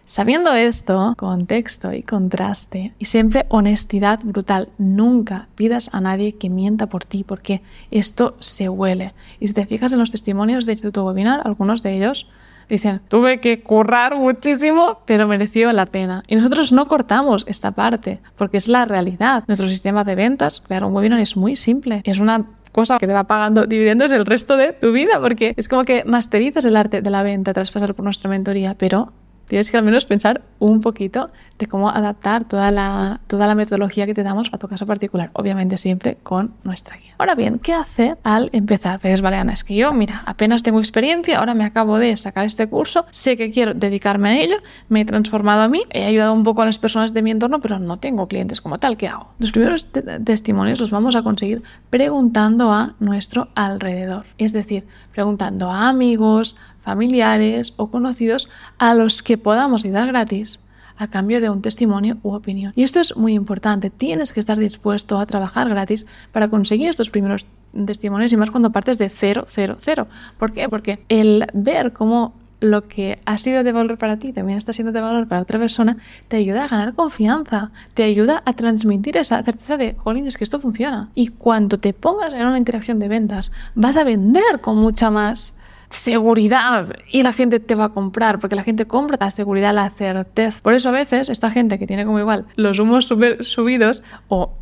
sabiendo 0.05 0.53
esto, 0.53 1.15
contexto 1.17 1.93
y 1.93 2.03
contraste, 2.03 2.93
y 2.99 3.05
siempre 3.05 3.45
honestidad 3.49 4.19
brutal, 4.23 4.69
nunca 4.77 5.47
pidas 5.55 5.89
a 5.93 6.01
nadie 6.01 6.35
que 6.35 6.49
mienta 6.49 6.87
por 6.87 7.05
ti, 7.05 7.23
porque 7.23 7.61
esto 7.91 8.35
se 8.39 8.67
huele. 8.67 9.13
Y 9.39 9.47
si 9.47 9.53
te 9.53 9.65
fijas 9.65 9.93
en 9.93 9.99
los 9.99 10.11
testimonios 10.11 10.65
de 10.65 10.73
Instituto 10.73 11.05
Webinar, 11.05 11.41
algunos 11.45 11.81
de 11.81 11.95
ellos 11.95 12.27
Dicen, 12.69 13.01
tuve 13.07 13.39
que 13.39 13.61
currar 13.61 14.15
muchísimo, 14.15 14.99
pero 15.05 15.27
mereció 15.27 15.73
la 15.73 15.87
pena. 15.87 16.23
Y 16.27 16.35
nosotros 16.35 16.71
no 16.71 16.87
cortamos 16.87 17.43
esta 17.47 17.71
parte, 17.71 18.19
porque 18.37 18.57
es 18.57 18.67
la 18.67 18.85
realidad. 18.85 19.43
Nuestro 19.47 19.67
sistema 19.67 20.03
de 20.03 20.15
ventas, 20.15 20.61
claro, 20.61 20.87
un 20.87 20.95
webinar 20.95 21.19
es 21.19 21.35
muy 21.35 21.55
simple. 21.55 22.01
Es 22.05 22.19
una 22.19 22.45
cosa 22.71 22.99
que 22.99 23.07
te 23.07 23.13
va 23.13 23.23
pagando 23.23 23.65
dividendos 23.65 24.11
el 24.11 24.25
resto 24.25 24.55
de 24.55 24.73
tu 24.73 24.91
vida, 24.91 25.19
porque 25.19 25.53
es 25.57 25.67
como 25.67 25.83
que 25.83 26.03
masterizas 26.05 26.63
el 26.65 26.77
arte 26.77 27.01
de 27.01 27.09
la 27.09 27.23
venta 27.23 27.53
tras 27.53 27.71
pasar 27.71 27.95
por 27.95 28.05
nuestra 28.05 28.29
mentoría, 28.29 28.75
pero 28.77 29.11
tienes 29.49 29.69
que 29.69 29.77
al 29.77 29.83
menos 29.83 30.05
pensar 30.05 30.41
un 30.59 30.79
poquito 30.79 31.31
de 31.57 31.67
cómo 31.67 31.89
adaptar 31.89 32.45
toda 32.45 32.71
la, 32.71 33.19
toda 33.27 33.47
la 33.47 33.55
metodología 33.55 34.05
que 34.05 34.13
te 34.13 34.23
damos 34.23 34.49
a 34.53 34.57
tu 34.57 34.67
caso 34.67 34.85
particular, 34.85 35.31
obviamente 35.33 35.77
siempre 35.77 36.17
con 36.23 36.53
nuestra 36.63 36.97
guía. 36.97 37.15
Ahora 37.17 37.35
bien, 37.35 37.59
¿qué 37.59 37.73
hacer 37.73 38.17
al 38.23 38.49
empezar? 38.53 39.01
Dices, 39.01 39.21
vale, 39.21 39.37
Ana, 39.37 39.53
es 39.53 39.63
que 39.63 39.75
yo, 39.75 39.91
mira, 39.91 40.23
apenas 40.25 40.63
tengo 40.63 40.79
experiencia, 40.79 41.39
ahora 41.39 41.53
me 41.53 41.65
acabo 41.65 41.97
de 41.97 42.15
sacar 42.15 42.45
este 42.45 42.67
curso, 42.67 43.05
sé 43.11 43.35
que 43.35 43.51
quiero 43.51 43.73
dedicarme 43.73 44.29
a 44.29 44.39
ello, 44.39 44.57
me 44.87 45.01
he 45.01 45.05
transformado 45.05 45.63
a 45.63 45.67
mí, 45.67 45.81
he 45.89 46.05
ayudado 46.05 46.33
un 46.33 46.43
poco 46.43 46.61
a 46.61 46.65
las 46.65 46.77
personas 46.77 47.13
de 47.13 47.21
mi 47.21 47.31
entorno, 47.31 47.59
pero 47.59 47.79
no 47.79 47.97
tengo 47.97 48.27
clientes 48.27 48.61
como 48.61 48.77
tal, 48.77 48.95
¿qué 48.95 49.07
hago? 49.07 49.29
Los 49.39 49.51
primeros 49.51 49.89
testimonios 50.23 50.79
los 50.79 50.91
vamos 50.91 51.15
a 51.15 51.23
conseguir 51.23 51.63
preguntando 51.89 52.71
a 52.71 52.93
nuestro 52.99 53.49
alrededor, 53.55 54.25
es 54.37 54.53
decir, 54.53 54.85
preguntando 55.11 55.71
a 55.71 55.89
amigos, 55.89 56.55
familiares 56.81 57.73
o 57.77 57.91
conocidos 57.91 58.49
a 58.77 58.93
los 58.93 59.23
que 59.23 59.37
podamos 59.37 59.85
ayudar 59.85 60.07
gratis 60.07 60.59
a 60.97 61.07
cambio 61.07 61.39
de 61.39 61.49
un 61.49 61.61
testimonio 61.61 62.17
u 62.23 62.33
opinión. 62.33 62.73
Y 62.75 62.83
esto 62.83 62.99
es 62.99 63.15
muy 63.15 63.33
importante, 63.33 63.89
tienes 63.89 64.33
que 64.33 64.41
estar 64.41 64.59
dispuesto 64.59 65.17
a 65.17 65.25
trabajar 65.25 65.69
gratis 65.69 66.05
para 66.33 66.49
conseguir 66.49 66.89
estos 66.89 67.09
primeros 67.09 67.47
testimonios 67.85 68.33
y 68.33 68.37
más 68.37 68.51
cuando 68.51 68.71
partes 68.71 68.97
de 68.97 69.09
cero, 69.09 69.45
cero, 69.47 69.77
cero. 69.79 70.07
¿Por 70.37 70.51
qué? 70.51 70.67
Porque 70.67 71.05
el 71.07 71.47
ver 71.53 71.93
cómo 71.93 72.33
lo 72.59 72.87
que 72.87 73.19
ha 73.25 73.37
sido 73.37 73.63
de 73.63 73.71
valor 73.71 73.97
para 73.97 74.17
ti 74.17 74.33
también 74.33 74.57
está 74.57 74.73
siendo 74.73 74.91
de 74.91 75.01
valor 75.01 75.27
para 75.27 75.41
otra 75.41 75.59
persona, 75.59 75.97
te 76.27 76.37
ayuda 76.37 76.65
a 76.65 76.67
ganar 76.67 76.93
confianza, 76.93 77.71
te 77.93 78.03
ayuda 78.03 78.43
a 78.45 78.53
transmitir 78.53 79.17
esa 79.17 79.41
certeza 79.43 79.77
de, 79.77 79.95
jolín, 79.95 80.27
es 80.27 80.37
que 80.37 80.43
esto 80.43 80.59
funciona. 80.59 81.09
Y 81.15 81.29
cuando 81.29 81.77
te 81.77 81.93
pongas 81.93 82.33
en 82.33 82.45
una 82.45 82.57
interacción 82.57 82.99
de 82.99 83.07
ventas, 83.07 83.51
vas 83.75 83.95
a 83.97 84.03
vender 84.03 84.59
con 84.61 84.77
mucha 84.77 85.09
más 85.09 85.55
seguridad 85.89 86.87
y 87.07 87.23
la 87.23 87.33
gente 87.33 87.59
te 87.59 87.75
va 87.75 87.85
a 87.85 87.89
comprar 87.89 88.39
porque 88.39 88.55
la 88.55 88.63
gente 88.63 88.85
compra 88.85 89.17
la 89.19 89.31
seguridad, 89.31 89.73
la 89.73 89.89
certeza. 89.89 90.61
Por 90.61 90.73
eso 90.73 90.89
a 90.89 90.91
veces 90.91 91.29
esta 91.29 91.49
gente 91.49 91.79
que 91.79 91.87
tiene 91.87 92.05
como 92.05 92.19
igual 92.19 92.45
los 92.55 92.79
humos 92.79 93.07
súper 93.07 93.43
subidos 93.43 94.03
o 94.27 94.53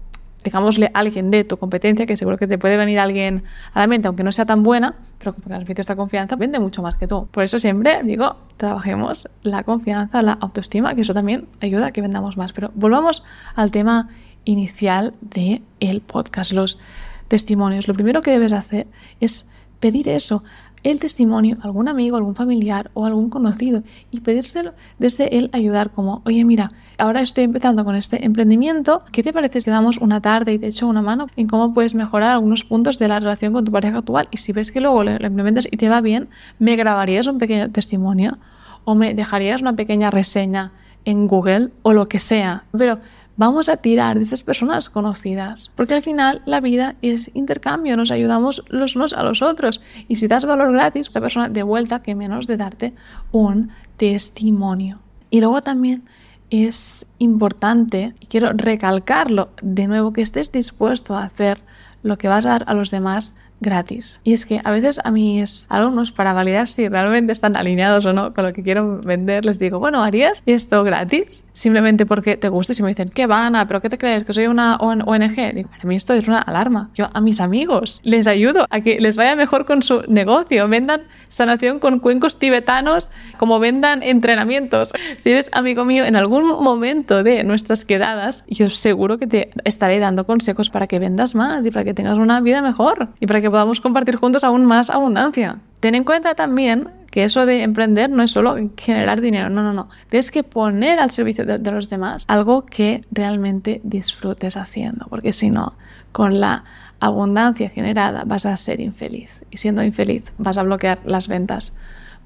digámosle 0.43 0.91
alguien 0.93 1.29
de 1.29 1.43
tu 1.43 1.57
competencia, 1.57 2.05
que 2.05 2.15
seguro 2.15 2.37
que 2.37 2.47
te 2.47 2.57
puede 2.57 2.77
venir 2.77 2.99
alguien 2.99 3.43
a 3.73 3.81
la 3.81 3.87
mente, 3.87 4.07
aunque 4.07 4.23
no 4.23 4.31
sea 4.31 4.45
tan 4.45 4.63
buena, 4.63 4.95
pero 5.17 5.35
que 5.35 5.41
transmite 5.41 5.81
esta 5.81 5.97
confianza, 5.97 6.37
vende 6.37 6.59
mucho 6.59 6.81
más 6.81 6.95
que 6.95 7.07
tú. 7.07 7.27
Por 7.31 7.43
eso 7.43 7.59
siempre 7.59 8.01
digo, 8.03 8.37
trabajemos 8.55 9.27
la 9.43 9.63
confianza, 9.63 10.21
la 10.21 10.33
autoestima, 10.33 10.95
que 10.95 11.01
eso 11.01 11.13
también 11.13 11.47
ayuda 11.59 11.87
a 11.87 11.91
que 11.91 12.01
vendamos 12.01 12.37
más. 12.37 12.53
Pero 12.53 12.71
volvamos 12.75 13.23
al 13.55 13.71
tema 13.71 14.07
inicial 14.45 15.13
del 15.19 15.63
el 15.81 16.01
podcast, 16.01 16.53
los 16.53 16.79
testimonios. 17.27 17.89
Lo 17.89 17.93
primero 17.93 18.21
que 18.21 18.31
debes 18.31 18.53
hacer 18.53 18.87
es 19.19 19.49
pedir 19.79 20.07
eso, 20.09 20.43
el 20.83 20.99
testimonio 20.99 21.57
a 21.61 21.65
algún 21.65 21.87
amigo, 21.87 22.17
algún 22.17 22.35
familiar 22.35 22.91
o 22.93 23.05
algún 23.05 23.29
conocido 23.29 23.83
y 24.11 24.21
pedírselo 24.21 24.73
desde 24.99 25.37
él 25.37 25.49
ayudar 25.53 25.91
como, 25.91 26.21
oye 26.25 26.43
mira, 26.45 26.71
ahora 26.97 27.21
estoy 27.21 27.45
empezando 27.45 27.83
con 27.83 27.95
este 27.95 28.25
emprendimiento, 28.25 29.03
¿qué 29.11 29.23
te 29.23 29.33
parece 29.33 29.61
si 29.61 29.69
damos 29.69 29.97
una 29.97 30.21
tarde 30.21 30.53
y 30.53 30.59
te 30.59 30.67
echo 30.67 30.87
una 30.87 31.01
mano 31.01 31.27
en 31.35 31.47
cómo 31.47 31.73
puedes 31.73 31.95
mejorar 31.95 32.31
algunos 32.31 32.63
puntos 32.63 32.99
de 32.99 33.07
la 33.07 33.19
relación 33.19 33.53
con 33.53 33.65
tu 33.65 33.71
pareja 33.71 33.99
actual? 33.99 34.27
Y 34.31 34.37
si 34.37 34.53
ves 34.53 34.71
que 34.71 34.81
luego 34.81 35.03
lo, 35.03 35.11
implementas 35.11 35.67
y 35.69 35.77
te 35.77 35.89
va 35.89 36.01
bien, 36.01 36.29
me 36.59 36.75
grabarías 36.75 37.27
un 37.27 37.37
pequeño 37.37 37.71
testimonio 37.71 38.37
o 38.83 38.95
me 38.95 39.13
dejarías 39.13 39.61
una 39.61 39.75
pequeña 39.75 40.11
reseña 40.11 40.71
en 41.05 41.27
Google 41.27 41.69
o 41.83 41.93
lo 41.93 42.07
que 42.07 42.19
sea. 42.19 42.65
Pero 42.77 42.99
vamos 43.37 43.69
a 43.69 43.77
tirar 43.77 44.17
de 44.17 44.23
estas 44.23 44.43
personas 44.43 44.89
conocidas, 44.89 45.71
porque 45.75 45.93
al 45.93 46.01
final 46.01 46.41
la 46.45 46.59
vida 46.59 46.95
es 47.01 47.31
intercambio, 47.33 47.95
nos 47.95 48.11
ayudamos 48.11 48.63
los 48.67 48.95
unos 48.95 49.13
a 49.13 49.23
los 49.23 49.41
otros 49.41 49.79
y 50.07 50.17
si 50.17 50.27
das 50.27 50.45
valor 50.45 50.73
gratis, 50.73 51.09
la 51.13 51.21
persona 51.21 51.49
de 51.49 51.63
vuelta 51.63 52.01
que 52.01 52.15
menos 52.15 52.47
de 52.47 52.57
darte 52.57 52.93
un 53.31 53.69
testimonio. 53.95 54.99
Y 55.29 55.39
luego 55.39 55.61
también 55.61 56.03
es 56.49 57.05
importante, 57.19 58.13
y 58.19 58.25
quiero 58.25 58.51
recalcarlo 58.53 59.49
de 59.61 59.87
nuevo, 59.87 60.13
que 60.13 60.21
estés 60.21 60.51
dispuesto 60.51 61.15
a 61.15 61.23
hacer 61.23 61.61
lo 62.03 62.17
que 62.17 62.27
vas 62.27 62.45
a 62.45 62.49
dar 62.49 62.63
a 62.67 62.73
los 62.73 62.89
demás 62.89 63.35
gratis. 63.59 64.21
Y 64.23 64.33
es 64.33 64.45
que 64.45 64.61
a 64.63 64.71
veces 64.71 64.99
a 65.03 65.11
mis 65.11 65.65
alumnos, 65.69 66.11
para 66.11 66.33
validar 66.33 66.67
si 66.67 66.87
realmente 66.87 67.31
están 67.31 67.55
alineados 67.55 68.05
o 68.05 68.13
no 68.13 68.33
con 68.33 68.45
lo 68.45 68.53
que 68.53 68.63
quiero 68.63 68.99
vender, 69.01 69.45
les 69.45 69.59
digo, 69.59 69.79
bueno, 69.79 70.03
¿harías 70.03 70.43
esto 70.45 70.83
gratis? 70.83 71.43
Simplemente 71.53 72.05
porque 72.05 72.37
te 72.37 72.49
gusta 72.49 72.73
y 72.73 72.75
si 72.75 72.83
me 72.83 72.89
dicen, 72.89 73.09
¿qué 73.09 73.25
van? 73.25 73.55
¿Pero 73.67 73.81
qué 73.81 73.89
te 73.89 73.97
crees? 73.97 74.23
¿Que 74.23 74.33
soy 74.33 74.47
una 74.47 74.77
ONG? 74.77 75.53
Digo, 75.53 75.69
para 75.69 75.83
mí 75.83 75.95
esto 75.95 76.13
es 76.13 76.27
una 76.27 76.39
alarma. 76.39 76.89
Yo 76.93 77.09
a 77.13 77.21
mis 77.21 77.39
amigos 77.39 78.01
les 78.03 78.27
ayudo 78.27 78.67
a 78.69 78.81
que 78.81 78.99
les 78.99 79.15
vaya 79.15 79.35
mejor 79.35 79.65
con 79.65 79.81
su 79.83 80.03
negocio, 80.07 80.67
vendan 80.67 81.01
sanación 81.29 81.79
con 81.79 81.99
cuencos 81.99 82.39
tibetanos, 82.39 83.09
como 83.37 83.59
vendan 83.59 84.03
entrenamientos. 84.03 84.93
Si 85.23 85.31
eres 85.31 85.49
amigo 85.53 85.85
mío, 85.85 86.05
en 86.05 86.15
algún 86.15 86.45
momento 86.45 87.23
de 87.23 87.43
nuestras 87.43 87.85
quedadas, 87.85 88.45
yo 88.47 88.69
seguro 88.69 89.17
que 89.17 89.27
te 89.27 89.49
estaré 89.63 89.99
dando 89.99 90.25
consejos 90.25 90.69
para 90.69 90.87
que 90.87 90.99
vendas 90.99 91.35
más 91.35 91.65
y 91.65 91.71
para 91.71 91.83
que 91.83 91.93
tengas 91.93 92.17
una 92.17 92.39
vida 92.41 92.61
mejor 92.61 93.09
y 93.19 93.27
para 93.27 93.41
que 93.41 93.46
podamos 93.49 93.81
compartir 93.81 94.15
juntos 94.15 94.43
aún 94.43 94.65
más 94.65 94.89
abundancia. 94.89 95.59
Ten 95.79 95.95
en 95.95 96.03
cuenta 96.03 96.35
también 96.35 96.89
que 97.11 97.23
eso 97.23 97.45
de 97.45 97.63
emprender 97.63 98.09
no 98.09 98.23
es 98.23 98.31
solo 98.31 98.55
generar 98.77 99.21
dinero, 99.21 99.49
no, 99.49 99.63
no, 99.63 99.73
no. 99.73 99.89
Tienes 100.09 100.31
que 100.31 100.43
poner 100.43 100.99
al 100.99 101.11
servicio 101.11 101.45
de, 101.45 101.57
de 101.57 101.71
los 101.71 101.89
demás 101.89 102.25
algo 102.27 102.65
que 102.65 103.01
realmente 103.11 103.81
disfrutes 103.83 104.57
haciendo, 104.57 105.07
porque 105.09 105.33
si 105.33 105.49
no, 105.49 105.75
con 106.11 106.39
la 106.39 106.63
abundancia 106.99 107.69
generada 107.69 108.23
vas 108.25 108.45
a 108.45 108.57
ser 108.57 108.79
infeliz 108.81 109.43
y 109.51 109.57
siendo 109.57 109.83
infeliz 109.83 110.33
vas 110.37 110.57
a 110.57 110.63
bloquear 110.63 110.99
las 111.05 111.27
ventas 111.27 111.73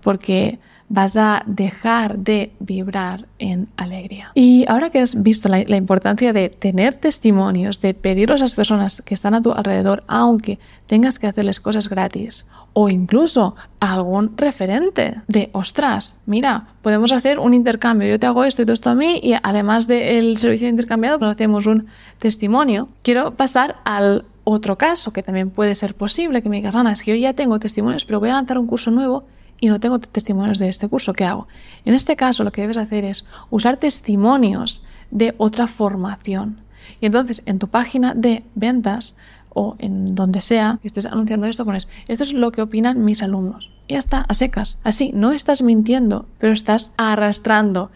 porque 0.01 0.59
vas 0.91 1.15
a 1.15 1.43
dejar 1.45 2.17
de 2.17 2.51
vibrar 2.59 3.25
en 3.39 3.69
alegría. 3.77 4.31
Y 4.35 4.65
ahora 4.67 4.89
que 4.89 4.99
has 4.99 5.23
visto 5.23 5.47
la, 5.47 5.77
importancia 5.77 6.33
de 6.33 6.49
tener 6.49 6.95
testimonios, 6.95 7.79
de 7.79 7.93
pedirlos 7.93 8.41
a 8.41 8.43
las 8.43 8.55
personas 8.55 9.01
que 9.01 9.13
están 9.13 9.33
a 9.33 9.41
tu 9.41 9.53
alrededor, 9.53 10.03
aunque 10.07 10.59
tengas 10.87 11.17
que 11.17 11.27
hacerles 11.27 11.61
cosas 11.61 11.87
gratis, 11.87 12.45
o 12.73 12.89
incluso 12.89 13.55
algún 13.79 14.35
referente 14.35 15.21
de, 15.29 15.49
ostras, 15.53 16.19
mira, 16.25 16.67
podemos 16.81 17.13
hacer 17.13 17.39
un 17.39 17.53
intercambio, 17.53 18.09
yo 18.09 18.19
te 18.19 18.25
hago 18.25 18.43
esto 18.43 18.61
y 18.61 18.65
tú 18.65 18.73
esto 18.73 18.89
a 18.89 18.95
mí, 18.95 19.21
y 19.23 19.33
además 19.41 19.87
del 19.87 20.35
servicio 20.35 20.67
intercambiado, 20.67 21.19
pues 21.19 21.31
hacemos 21.31 21.67
un 21.67 21.87
testimonio. 22.19 22.89
Quiero 23.01 23.35
pasar 23.35 23.77
al 23.85 24.25
otro 24.43 24.77
caso 24.77 25.13
que 25.13 25.23
también 25.23 25.51
puede 25.51 25.73
ser 25.75 25.95
posible, 25.95 26.41
que 26.41 26.49
me 26.49 26.57
digas, 26.57 26.75
Ana, 26.75 26.91
es 26.91 27.01
que 27.01 27.11
yo 27.11 27.17
ya 27.17 27.31
tengo 27.31 27.59
testimonios, 27.59 28.03
pero 28.03 28.19
voy 28.19 28.29
a 28.29 28.33
lanzar 28.33 28.57
un 28.57 28.67
curso 28.67 28.91
nuevo 28.91 29.23
y 29.61 29.69
no 29.69 29.79
tengo 29.79 29.99
testimonios 29.99 30.59
de 30.59 30.67
este 30.67 30.89
curso, 30.89 31.13
¿qué 31.13 31.23
hago? 31.23 31.47
En 31.85 31.93
este 31.93 32.17
caso 32.17 32.43
lo 32.43 32.51
que 32.51 32.61
debes 32.61 32.77
hacer 32.77 33.05
es 33.05 33.25
usar 33.49 33.77
testimonios 33.77 34.83
de 35.11 35.35
otra 35.37 35.67
formación. 35.67 36.59
Y 36.99 37.05
entonces 37.05 37.43
en 37.45 37.59
tu 37.59 37.67
página 37.69 38.13
de 38.15 38.43
ventas 38.55 39.15
o 39.53 39.75
en 39.77 40.15
donde 40.15 40.41
sea 40.41 40.79
que 40.81 40.87
estés 40.87 41.05
anunciando 41.05 41.45
esto, 41.45 41.63
pones, 41.63 41.87
esto 42.07 42.23
es 42.23 42.33
lo 42.33 42.51
que 42.51 42.63
opinan 42.63 43.05
mis 43.05 43.21
alumnos. 43.21 43.71
Y 43.87 43.93
ya 43.93 43.99
está, 43.99 44.21
a 44.21 44.33
secas. 44.33 44.79
Así, 44.83 45.11
no 45.13 45.31
estás 45.31 45.61
mintiendo, 45.61 46.25
pero 46.39 46.53
estás 46.53 46.91
arrastrando 46.97 47.91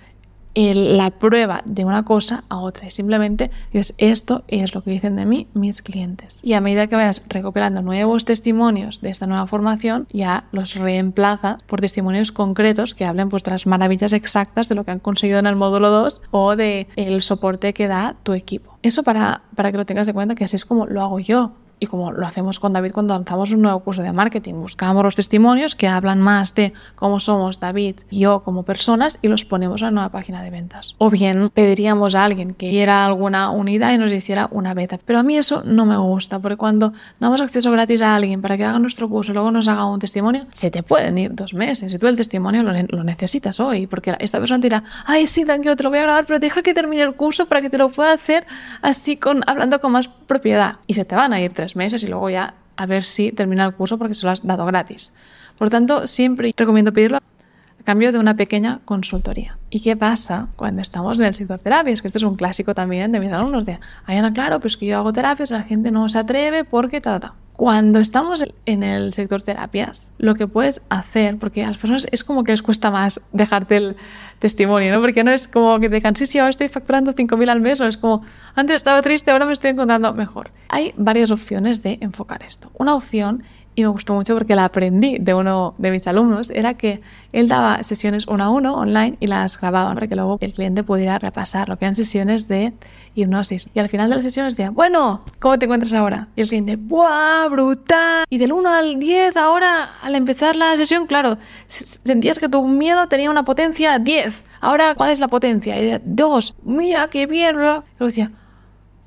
la 0.55 1.11
prueba 1.11 1.61
de 1.65 1.85
una 1.85 2.03
cosa 2.03 2.43
a 2.49 2.57
otra. 2.59 2.87
Y 2.87 2.91
simplemente 2.91 3.51
es 3.73 3.93
esto 3.97 4.43
es 4.47 4.73
lo 4.73 4.81
que 4.83 4.91
dicen 4.91 5.15
de 5.15 5.25
mí 5.25 5.47
mis 5.53 5.81
clientes. 5.81 6.39
Y 6.43 6.53
a 6.53 6.61
medida 6.61 6.87
que 6.87 6.95
vayas 6.95 7.21
recopilando 7.27 7.81
nuevos 7.81 8.25
testimonios 8.25 9.01
de 9.01 9.09
esta 9.09 9.27
nueva 9.27 9.47
formación, 9.47 10.07
ya 10.11 10.45
los 10.51 10.75
reemplaza 10.75 11.57
por 11.67 11.81
testimonios 11.81 12.31
concretos 12.31 12.95
que 12.95 13.05
hablen 13.05 13.29
pues 13.29 13.43
de 13.43 13.51
las 13.51 13.67
maravillas 13.67 14.13
exactas 14.13 14.69
de 14.69 14.75
lo 14.75 14.83
que 14.83 14.91
han 14.91 14.99
conseguido 14.99 15.39
en 15.39 15.47
el 15.47 15.55
módulo 15.55 15.89
2 15.89 16.21
o 16.31 16.55
de 16.55 16.87
el 16.95 17.21
soporte 17.21 17.73
que 17.73 17.87
da 17.87 18.15
tu 18.23 18.33
equipo. 18.33 18.77
Eso 18.81 19.03
para, 19.03 19.41
para 19.55 19.71
que 19.71 19.77
lo 19.77 19.85
tengas 19.85 20.07
en 20.07 20.13
cuenta 20.13 20.35
que 20.35 20.45
así 20.45 20.55
es 20.55 20.65
como 20.65 20.85
lo 20.85 21.01
hago 21.01 21.19
yo 21.19 21.51
y 21.79 21.87
como 21.87 22.11
lo 22.11 22.25
hacemos 22.25 22.59
con 22.59 22.73
David 22.73 22.91
cuando 22.91 23.13
lanzamos 23.13 23.51
un 23.51 23.61
nuevo 23.61 23.79
curso 23.79 24.01
de 24.01 24.11
marketing, 24.11 24.55
buscamos 24.55 25.03
los 25.03 25.15
testimonios 25.15 25.75
que 25.75 25.87
hablan 25.87 26.21
más 26.21 26.55
de 26.55 26.73
cómo 26.95 27.19
somos 27.19 27.59
David 27.59 27.97
y 28.09 28.19
yo 28.19 28.41
como 28.41 28.63
personas 28.63 29.19
y 29.21 29.27
los 29.27 29.45
ponemos 29.45 29.81
en 29.81 29.87
la 29.87 29.91
nueva 29.91 30.09
página 30.09 30.41
de 30.41 30.49
ventas. 30.49 30.95
O 30.97 31.09
bien 31.09 31.49
pediríamos 31.53 32.15
a 32.15 32.23
alguien 32.23 32.53
que 32.53 32.69
diera 32.69 33.05
alguna 33.05 33.49
unidad 33.49 33.93
y 33.93 33.97
nos 33.97 34.11
hiciera 34.11 34.47
una 34.51 34.73
beta. 34.73 34.99
Pero 35.03 35.19
a 35.19 35.23
mí 35.23 35.37
eso 35.37 35.63
no 35.65 35.85
me 35.85 35.97
gusta 35.97 36.39
porque 36.39 36.57
cuando 36.57 36.93
damos 37.19 37.41
acceso 37.41 37.71
gratis 37.71 38.01
a 38.01 38.15
alguien 38.15 38.41
para 38.41 38.57
que 38.57 38.63
haga 38.63 38.79
nuestro 38.79 39.09
curso 39.09 39.31
y 39.31 39.33
luego 39.33 39.51
nos 39.51 39.67
haga 39.67 39.85
un 39.85 39.99
testimonio, 39.99 40.45
se 40.49 40.71
te 40.71 40.83
pueden 40.83 41.17
ir 41.17 41.35
dos 41.35 41.53
meses 41.53 41.93
y 41.93 41.99
tú 41.99 42.07
el 42.07 42.15
testimonio 42.15 42.63
lo, 42.63 42.71
lo 42.71 43.03
necesitas 43.03 43.59
hoy 43.59 43.87
porque 43.87 44.15
esta 44.19 44.39
persona 44.39 44.59
dirá, 44.59 44.83
ay 45.05 45.27
sí, 45.27 45.45
tranquilo, 45.45 45.75
te 45.75 45.83
lo 45.83 45.89
voy 45.89 45.99
a 45.99 46.03
grabar, 46.03 46.25
pero 46.25 46.39
deja 46.39 46.61
que 46.61 46.73
termine 46.73 47.03
el 47.03 47.15
curso 47.15 47.45
para 47.47 47.61
que 47.61 47.69
te 47.69 47.77
lo 47.77 47.89
pueda 47.89 48.11
hacer 48.11 48.45
así 48.81 49.17
con 49.17 49.43
hablando 49.47 49.79
con 49.79 49.91
más 49.91 50.07
propiedad 50.07 50.77
y 50.87 50.93
se 50.93 51.05
te 51.05 51.15
van 51.15 51.33
a 51.33 51.41
ir 51.41 51.53
tres 51.53 51.74
meses 51.75 52.03
y 52.03 52.07
luego 52.07 52.29
ya 52.29 52.55
a 52.77 52.85
ver 52.85 53.03
si 53.03 53.31
termina 53.31 53.65
el 53.65 53.73
curso 53.73 53.97
porque 53.97 54.13
se 54.13 54.25
lo 54.25 54.31
has 54.31 54.45
dado 54.45 54.65
gratis. 54.65 55.13
Por 55.57 55.69
tanto, 55.69 56.07
siempre 56.07 56.53
recomiendo 56.55 56.91
pedirlo 56.91 57.17
a 57.17 57.83
cambio 57.83 58.11
de 58.11 58.19
una 58.19 58.35
pequeña 58.35 58.79
consultoría. 58.85 59.57
¿Y 59.69 59.79
qué 59.79 59.95
pasa 59.95 60.47
cuando 60.55 60.81
estamos 60.81 61.19
en 61.19 61.25
el 61.25 61.33
sector 61.33 61.59
terapias? 61.59 62.01
Que 62.01 62.07
este 62.07 62.17
es 62.17 62.23
un 62.23 62.35
clásico 62.35 62.73
también 62.73 63.11
de 63.11 63.19
mis 63.19 63.31
alumnos 63.31 63.65
de, 63.65 63.79
ay 64.05 64.17
Ana, 64.17 64.33
claro, 64.33 64.59
pues 64.59 64.75
que 64.75 64.87
yo 64.87 64.97
hago 64.97 65.13
terapias, 65.13 65.51
la 65.51 65.63
gente 65.63 65.91
no 65.91 66.09
se 66.09 66.19
atreve 66.19 66.65
porque 66.65 66.99
ta, 66.99 67.19
ta, 67.19 67.35
Cuando 67.55 67.99
estamos 67.99 68.43
en 68.65 68.83
el 68.83 69.13
sector 69.13 69.41
terapias, 69.41 70.09
lo 70.17 70.35
que 70.35 70.45
puedes 70.45 70.81
hacer, 70.89 71.37
porque 71.37 71.63
a 71.63 71.67
las 71.67 71.77
personas 71.77 72.05
es 72.11 72.25
como 72.25 72.43
que 72.43 72.51
les 72.51 72.61
cuesta 72.61 72.91
más 72.91 73.21
dejarte 73.31 73.77
el 73.77 73.95
testimonio, 74.39 74.93
¿no? 74.93 74.99
Porque 74.99 75.23
no 75.23 75.31
es 75.31 75.47
como 75.47 75.79
que 75.79 75.87
te 75.87 75.95
digan, 75.95 76.17
sí, 76.17 76.25
sí, 76.25 76.37
ahora 76.37 76.49
estoy 76.49 76.67
facturando 76.67 77.13
5.000 77.13 77.49
al 77.49 77.61
mes, 77.61 77.79
o 77.79 77.87
es 77.87 77.95
como, 77.95 78.23
antes 78.55 78.75
estaba 78.75 79.01
triste, 79.01 79.31
ahora 79.31 79.45
me 79.45 79.53
estoy 79.53 79.71
encontrando 79.71 80.13
mejor. 80.13 80.51
Hay 80.67 80.93
varias 80.97 81.31
opciones 81.31 81.81
de 81.81 81.97
enfocar 82.01 82.43
esto. 82.43 82.71
Una 82.77 82.93
opción 82.93 83.43
y 83.75 83.81
me 83.81 83.89
gustó 83.89 84.13
mucho 84.13 84.33
porque 84.33 84.55
la 84.55 84.65
aprendí 84.65 85.17
de 85.19 85.33
uno 85.33 85.75
de 85.77 85.91
mis 85.91 86.07
alumnos, 86.07 86.49
era 86.49 86.75
que 86.75 87.01
él 87.33 87.49
daba 87.49 87.83
sesiones 87.83 88.25
uno 88.27 88.45
a 88.45 88.49
uno 88.49 88.73
online 88.73 89.17
y 89.19 89.27
las 89.27 89.59
grababa 89.59 89.93
para 89.93 90.07
que 90.07 90.15
luego 90.15 90.37
el 90.39 90.53
cliente 90.53 90.83
pudiera 90.83 91.19
repasar 91.19 91.67
lo 91.67 91.77
que 91.77 91.85
eran 91.85 91.95
sesiones 91.95 92.47
de 92.47 92.73
hipnosis. 93.15 93.69
Y 93.73 93.79
al 93.79 93.89
final 93.89 94.09
de 94.09 94.15
las 94.15 94.23
sesiones 94.23 94.55
decía, 94.55 94.71
bueno, 94.71 95.23
¿cómo 95.39 95.59
te 95.59 95.65
encuentras 95.65 95.93
ahora? 95.93 96.29
Y 96.37 96.41
el 96.41 96.47
cliente, 96.47 96.77
¡buah, 96.77 97.49
brutal! 97.49 98.25
Y 98.29 98.37
del 98.37 98.53
1 98.53 98.69
al 98.69 98.97
10 98.97 99.35
ahora, 99.35 99.95
al 100.01 100.15
empezar 100.15 100.55
la 100.55 100.77
sesión, 100.77 101.05
claro, 101.05 101.37
sentías 101.67 102.39
que 102.39 102.47
tu 102.47 102.65
miedo 102.65 103.07
tenía 103.07 103.29
una 103.29 103.43
potencia 103.43 103.99
10. 103.99 104.45
Ahora, 104.61 104.95
¿cuál 104.95 105.11
es 105.11 105.19
la 105.19 105.27
potencia? 105.27 105.79
Y 105.81 106.01
2, 106.03 106.55
mira, 106.63 107.09
qué 107.09 107.25
bien. 107.25 107.55
Y 107.55 107.57
luego 107.57 107.83
decía, 107.99 108.31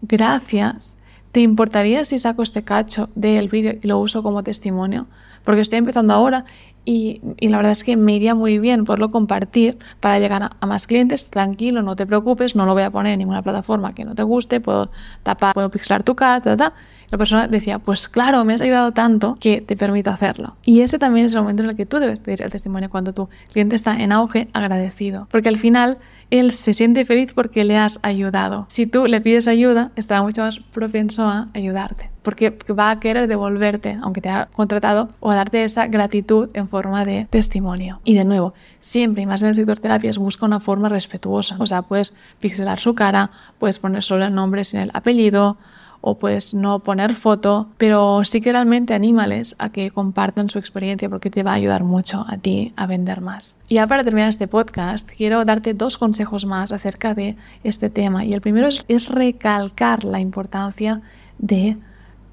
gracias 0.03 0.98
¿Te 1.39 1.43
importaría 1.43 2.05
si 2.05 2.19
saco 2.19 2.43
este 2.43 2.65
cacho 2.65 3.11
del 3.15 3.49
vídeo 3.49 3.79
y 3.81 3.87
lo 3.87 4.01
uso 4.01 4.25
como 4.25 4.43
testimonio? 4.43 5.07
Porque 5.45 5.61
estoy 5.61 5.79
empezando 5.79 6.13
ahora 6.13 6.45
y, 6.91 7.21
la 7.51 7.59
verdad 7.59 7.73
es 7.73 7.85
que 7.85 7.99
me 7.99 8.15
iría 8.15 8.35
muy 8.35 8.59
bien 8.59 8.87
poderlo 8.87 9.11
compartir 9.11 9.77
para 10.01 10.19
llegar 10.19 10.55
a, 10.59 10.67
más 10.67 10.87
clientes. 10.87 11.29
Tranquilo, 11.29 11.83
no 11.83 11.97
te 11.97 12.07
preocupes, 12.07 12.57
no 12.57 12.65
lo 12.65 12.73
voy 12.73 12.83
a 12.83 12.91
poner 12.91 13.13
en 13.13 13.19
ninguna 13.19 13.43
plataforma 13.43 13.93
que 13.93 14.07
no 14.07 14.15
te 14.15 14.23
guste, 14.23 14.63
puedo 14.63 14.91
tapar, 15.23 15.53
puedo 15.53 15.71
pixelar 15.71 16.03
tu 16.03 16.17
cara, 16.17 16.41
ta, 16.41 16.57
ta. 16.57 16.73
La 17.11 17.19
persona 17.19 17.47
decía, 17.47 17.79
pues 17.79 18.09
claro, 18.09 18.43
me 18.47 18.55
has 18.55 18.63
ayudado 18.63 18.93
tanto 18.93 19.37
que 19.39 19.61
te 19.61 19.77
permito 19.77 20.09
hacerlo. 20.09 20.57
Y 20.65 20.81
ese 20.81 20.99
también 20.99 21.27
es 21.27 21.35
el 21.35 21.43
momento 21.43 21.63
en 21.63 21.69
el 21.69 21.77
que 21.77 21.85
tú 21.85 21.99
debes 21.99 22.21
pedir 22.21 22.41
el 22.41 22.51
testimonio 22.51 22.89
cuando 22.89 23.13
tu 23.13 23.29
cliente 23.53 23.77
está 23.77 23.95
en 23.97 24.11
auge 24.11 24.49
agradecido. 24.55 25.29
Porque 25.31 25.51
al 25.51 25.59
final 25.59 25.99
él 26.31 26.53
se 26.53 26.75
siente 26.75 27.05
feliz 27.05 27.33
porque 27.35 27.65
le 27.65 27.77
has 27.77 28.01
ayudado. 28.03 28.67
Si 28.69 28.87
tú 28.87 29.07
le 29.07 29.21
pides 29.21 29.49
ayuda, 29.49 29.91
estará 29.97 30.23
mucho 30.23 30.43
más 30.43 30.59
propenso 30.61 31.25
a 31.25 31.49
ayudarte, 31.55 32.11
porque 32.23 32.51
va 32.79 32.91
a 32.91 33.01
querer 33.01 33.29
devolverte, 33.29 33.99
aunque 34.03 34.21
te 34.21 34.29
haya 34.29 34.47
contratado, 34.53 35.09
o 35.21 35.31
a 35.31 35.35
darte 35.35 35.65
esa 35.65 35.87
gratitud 35.87 36.51
en 36.53 36.69
forma 36.69 36.78
de 36.83 37.27
testimonio. 37.31 38.01
Y 38.05 38.15
de 38.15 38.25
nuevo, 38.25 38.55
siempre, 38.79 39.23
y 39.23 39.27
más 39.27 39.43
en 39.43 39.49
el 39.49 39.55
sector 39.55 39.79
terapias, 39.79 40.19
busca 40.19 40.47
una 40.47 40.61
forma 40.61 40.89
respetuosa. 40.89 41.57
O 41.59 41.67
sea, 41.67 41.83
puedes 41.83 42.15
pixelar 42.41 42.79
su 42.79 42.95
cara, 42.95 43.31
puedes 43.59 43.79
poner 43.79 44.03
solo 44.03 44.25
el 44.25 44.35
nombre 44.35 44.65
sin 44.65 44.81
el 44.81 44.91
apellido, 44.95 45.59
o 46.01 46.17
pues 46.17 46.55
no 46.55 46.79
poner 46.81 47.13
foto, 47.15 47.69
pero 47.77 48.23
sí 48.25 48.41
que 48.41 48.53
realmente 48.53 48.95
anímales 48.95 49.57
a 49.59 49.71
que 49.71 49.91
compartan 49.91 50.49
su 50.49 50.59
experiencia 50.59 51.09
porque 51.09 51.31
te 51.31 51.43
va 51.43 51.53
a 51.53 51.55
ayudar 51.55 51.83
mucho 51.83 52.25
a 52.29 52.39
ti 52.39 52.73
a 52.77 52.87
vender 52.87 53.21
más. 53.21 53.57
Y 53.69 53.75
ya 53.75 53.87
para 53.87 54.05
terminar 54.05 54.29
este 54.29 54.47
podcast, 54.47 55.11
quiero 55.11 55.45
darte 55.45 55.75
dos 55.75 55.99
consejos 55.99 56.47
más 56.47 56.71
acerca 56.71 57.15
de 57.15 57.37
este 57.65 57.91
tema. 57.91 58.25
Y 58.25 58.33
el 58.33 58.41
primero 58.41 58.69
es, 58.69 58.85
es 58.89 59.11
recalcar 59.11 60.05
la 60.05 60.21
importancia 60.21 61.03
de 61.39 61.77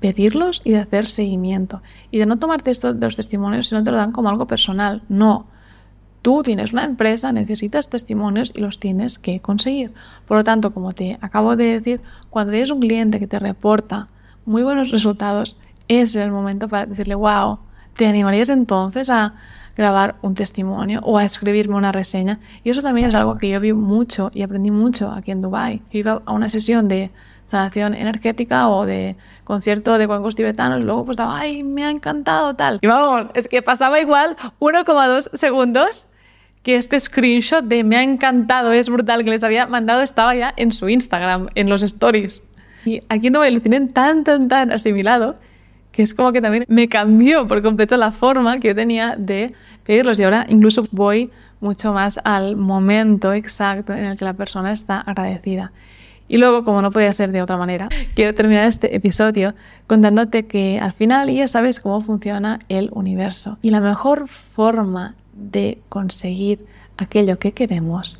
pedirlos 0.05 0.61
y 0.63 0.73
de 0.73 0.77
hacer 0.77 1.07
seguimiento. 1.07 1.81
Y 2.11 2.19
de 2.19 2.27
no 2.27 2.37
tomarte 2.37 2.69
esto 2.69 2.93
de 2.93 3.03
los 3.03 3.15
testimonios 3.15 3.67
si 3.67 3.73
no 3.73 3.83
te 3.83 3.89
lo 3.89 3.97
dan 3.97 4.11
como 4.11 4.29
algo 4.29 4.45
personal. 4.45 5.01
No, 5.09 5.47
Tú 6.21 6.41
tienes 6.41 6.73
una 6.73 6.85
empresa, 6.85 7.31
necesitas 7.31 7.87
testimonios 7.87 8.51
y 8.55 8.59
los 8.59 8.79
tienes 8.79 9.19
que 9.19 9.39
conseguir. 9.39 9.93
Por 10.25 10.37
lo 10.37 10.43
tanto, 10.43 10.71
como 10.71 10.93
te 10.93 11.19
acabo 11.21 11.55
de 11.55 11.65
decir, 11.65 12.01
cuando 12.31 12.51
tienes 12.51 12.71
un 12.71 12.79
cliente 12.79 13.19
que 13.19 13.27
te 13.27 13.37
reporta 13.37 14.07
muy 14.43 14.63
buenos 14.63 14.89
resultados, 14.89 15.55
es 15.87 16.15
el 16.15 16.31
momento 16.31 16.67
para 16.67 16.87
decirle, 16.87 17.13
wow, 17.13 17.59
¿te 17.95 18.07
animarías 18.07 18.49
entonces 18.49 19.11
a 19.11 19.35
grabar 19.77 20.15
un 20.23 20.33
testimonio 20.33 20.99
o 21.03 21.19
a 21.19 21.25
escribirme 21.25 21.75
una 21.75 21.91
reseña. 21.91 22.39
Y 22.63 22.69
eso 22.69 22.81
también 22.81 23.09
es 23.09 23.15
algo 23.15 23.37
que 23.37 23.49
yo 23.49 23.59
vi 23.59 23.73
mucho 23.73 24.31
y 24.33 24.41
aprendí 24.41 24.71
mucho 24.71 25.11
aquí 25.11 25.31
en 25.31 25.41
Dubai. 25.41 25.83
Yo 25.91 25.99
iba 25.99 26.21
a 26.25 26.33
una 26.33 26.49
sesión 26.49 26.87
de 26.87 27.11
sanación 27.45 27.93
energética 27.93 28.67
o 28.69 28.85
de 28.85 29.15
concierto 29.43 29.97
de 29.97 30.07
cuencos 30.07 30.35
tibetanos, 30.35 30.81
luego 30.83 31.05
pues 31.05 31.15
estaba, 31.15 31.37
ay, 31.39 31.63
me 31.63 31.83
ha 31.83 31.89
encantado 31.89 32.55
tal. 32.55 32.79
Y 32.81 32.87
vamos, 32.87 33.27
es 33.33 33.47
que 33.47 33.61
pasaba 33.61 33.99
igual 33.99 34.35
1,2 34.59 35.29
segundos 35.33 36.07
que 36.63 36.75
este 36.75 36.99
screenshot 36.99 37.63
de 37.63 37.83
me 37.83 37.97
ha 37.97 38.03
encantado, 38.03 38.73
es 38.73 38.89
brutal, 38.89 39.23
que 39.23 39.29
les 39.29 39.43
había 39.43 39.67
mandado 39.67 40.01
estaba 40.01 40.35
ya 40.35 40.53
en 40.57 40.71
su 40.71 40.89
Instagram, 40.89 41.49
en 41.53 41.69
los 41.69 41.83
stories. 41.83 42.41
Y 42.85 43.01
aquí 43.07 43.29
no 43.29 43.41
me 43.41 43.51
lo 43.51 43.61
tienen 43.61 43.93
tan, 43.93 44.23
tan, 44.23 44.47
tan 44.47 44.71
asimilado 44.71 45.35
que 45.95 46.01
es 46.01 46.13
como 46.13 46.33
que 46.33 46.41
también 46.41 46.65
me 46.67 46.89
cambió 46.89 47.47
por 47.47 47.61
completo 47.61 47.95
la 47.95 48.11
forma 48.11 48.59
que 48.59 48.67
yo 48.69 48.75
tenía 48.75 49.15
de 49.17 49.53
pedirlos 49.85 50.19
y 50.19 50.23
ahora 50.23 50.45
incluso 50.49 50.85
voy 50.91 51.31
mucho 51.61 51.93
más 51.93 52.19
al 52.25 52.57
momento 52.57 53.31
exacto 53.31 53.93
en 53.93 54.03
el 54.03 54.17
que 54.17 54.25
la 54.25 54.33
persona 54.33 54.73
está 54.73 54.99
agradecida. 54.99 55.71
Y 56.27 56.37
luego, 56.37 56.65
como 56.65 56.81
no 56.81 56.91
podía 56.91 57.13
ser 57.13 57.31
de 57.31 57.41
otra 57.41 57.57
manera, 57.57 57.87
quiero 58.15 58.33
terminar 58.33 58.65
este 58.65 58.95
episodio 58.95 59.53
contándote 59.87 60.47
que 60.47 60.79
al 60.79 60.91
final 60.91 61.29
ya 61.31 61.47
sabes 61.47 61.79
cómo 61.79 62.01
funciona 62.01 62.59
el 62.69 62.89
universo. 62.93 63.57
Y 63.61 63.69
la 63.69 63.79
mejor 63.79 64.27
forma 64.27 65.15
de 65.33 65.79
conseguir 65.89 66.65
aquello 66.97 67.37
que 67.37 67.51
queremos 67.51 68.19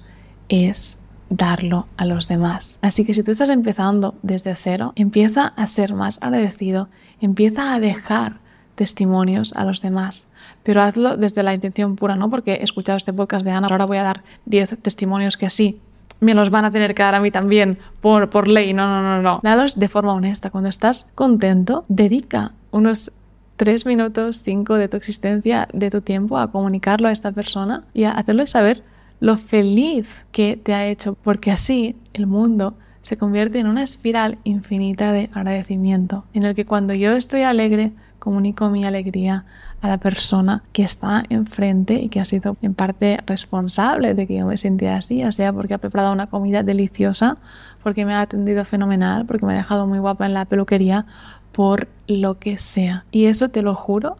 es 0.49 0.99
darlo 1.29 1.87
a 1.97 2.05
los 2.05 2.27
demás. 2.27 2.77
Así 2.81 3.05
que 3.05 3.13
si 3.13 3.23
tú 3.23 3.31
estás 3.31 3.49
empezando 3.49 4.15
desde 4.21 4.53
cero, 4.55 4.93
empieza 4.95 5.47
a 5.47 5.67
ser 5.67 5.93
más 5.93 6.19
agradecido, 6.21 6.89
empieza 7.19 7.73
a 7.73 7.79
dejar 7.79 8.37
testimonios 8.75 9.53
a 9.53 9.65
los 9.65 9.81
demás, 9.81 10.27
pero 10.63 10.81
hazlo 10.81 11.17
desde 11.17 11.43
la 11.43 11.53
intención 11.53 11.95
pura, 11.95 12.15
no 12.15 12.29
porque 12.29 12.55
he 12.55 12.63
escuchado 12.63 12.97
este 12.97 13.13
podcast 13.13 13.45
de 13.45 13.51
Ana, 13.51 13.67
ahora 13.71 13.85
voy 13.85 13.97
a 13.97 14.03
dar 14.03 14.23
10 14.45 14.81
testimonios 14.81 15.37
que 15.37 15.49
sí, 15.49 15.79
me 16.19 16.33
los 16.33 16.49
van 16.49 16.65
a 16.65 16.71
tener 16.71 16.95
que 16.95 17.03
dar 17.03 17.15
a 17.15 17.19
mí 17.19 17.31
también 17.31 17.77
por, 18.01 18.29
por 18.29 18.47
ley. 18.47 18.73
No, 18.73 18.87
no, 18.87 19.01
no, 19.01 19.21
no. 19.21 19.39
Dalos 19.43 19.79
de 19.79 19.87
forma 19.87 20.13
honesta. 20.13 20.49
Cuando 20.49 20.69
estás 20.69 21.11
contento, 21.15 21.85
dedica 21.87 22.53
unos 22.71 23.11
tres 23.57 23.85
minutos, 23.85 24.41
cinco 24.41 24.75
de 24.75 24.87
tu 24.87 24.97
existencia, 24.97 25.67
de 25.73 25.89
tu 25.89 26.01
tiempo 26.01 26.37
a 26.37 26.51
comunicarlo 26.51 27.07
a 27.07 27.11
esta 27.11 27.31
persona 27.31 27.83
y 27.93 28.03
a 28.03 28.11
hacerle 28.11 28.47
saber 28.47 28.83
lo 29.19 29.37
feliz 29.37 30.25
que 30.31 30.57
te 30.61 30.73
ha 30.73 30.87
hecho, 30.87 31.17
porque 31.23 31.51
así 31.51 31.95
el 32.13 32.27
mundo 32.27 32.75
se 33.01 33.17
convierte 33.17 33.59
en 33.59 33.67
una 33.67 33.83
espiral 33.83 34.39
infinita 34.43 35.11
de 35.11 35.29
agradecimiento, 35.33 36.25
en 36.33 36.43
el 36.43 36.55
que 36.55 36.65
cuando 36.65 36.93
yo 36.93 37.13
estoy 37.13 37.43
alegre, 37.43 37.91
comunico 38.25 38.69
mi 38.69 38.83
alegría 38.83 39.45
a 39.81 39.87
la 39.87 39.99
persona 39.99 40.63
que 40.73 40.83
está 40.83 41.23
enfrente 41.29 41.93
y 41.93 42.09
que 42.09 42.19
ha 42.19 42.25
sido 42.25 42.57
en 42.63 42.73
parte 42.73 43.19
responsable 43.27 44.15
de 44.15 44.25
que 44.25 44.35
yo 44.37 44.47
me 44.47 44.57
sintiera 44.57 44.97
así, 44.97 45.19
ya 45.19 45.31
sea 45.31 45.53
porque 45.53 45.75
ha 45.75 45.77
preparado 45.77 46.11
una 46.11 46.27
comida 46.27 46.63
deliciosa, 46.63 47.37
porque 47.83 48.03
me 48.03 48.15
ha 48.15 48.21
atendido 48.21 48.65
fenomenal, 48.65 49.25
porque 49.27 49.45
me 49.45 49.53
ha 49.53 49.57
dejado 49.57 49.85
muy 49.85 49.99
guapa 49.99 50.25
en 50.25 50.33
la 50.33 50.45
peluquería, 50.45 51.05
por 51.51 51.87
lo 52.07 52.39
que 52.39 52.57
sea. 52.57 53.05
Y 53.11 53.25
eso 53.25 53.49
te 53.49 53.61
lo 53.61 53.75
juro 53.75 54.17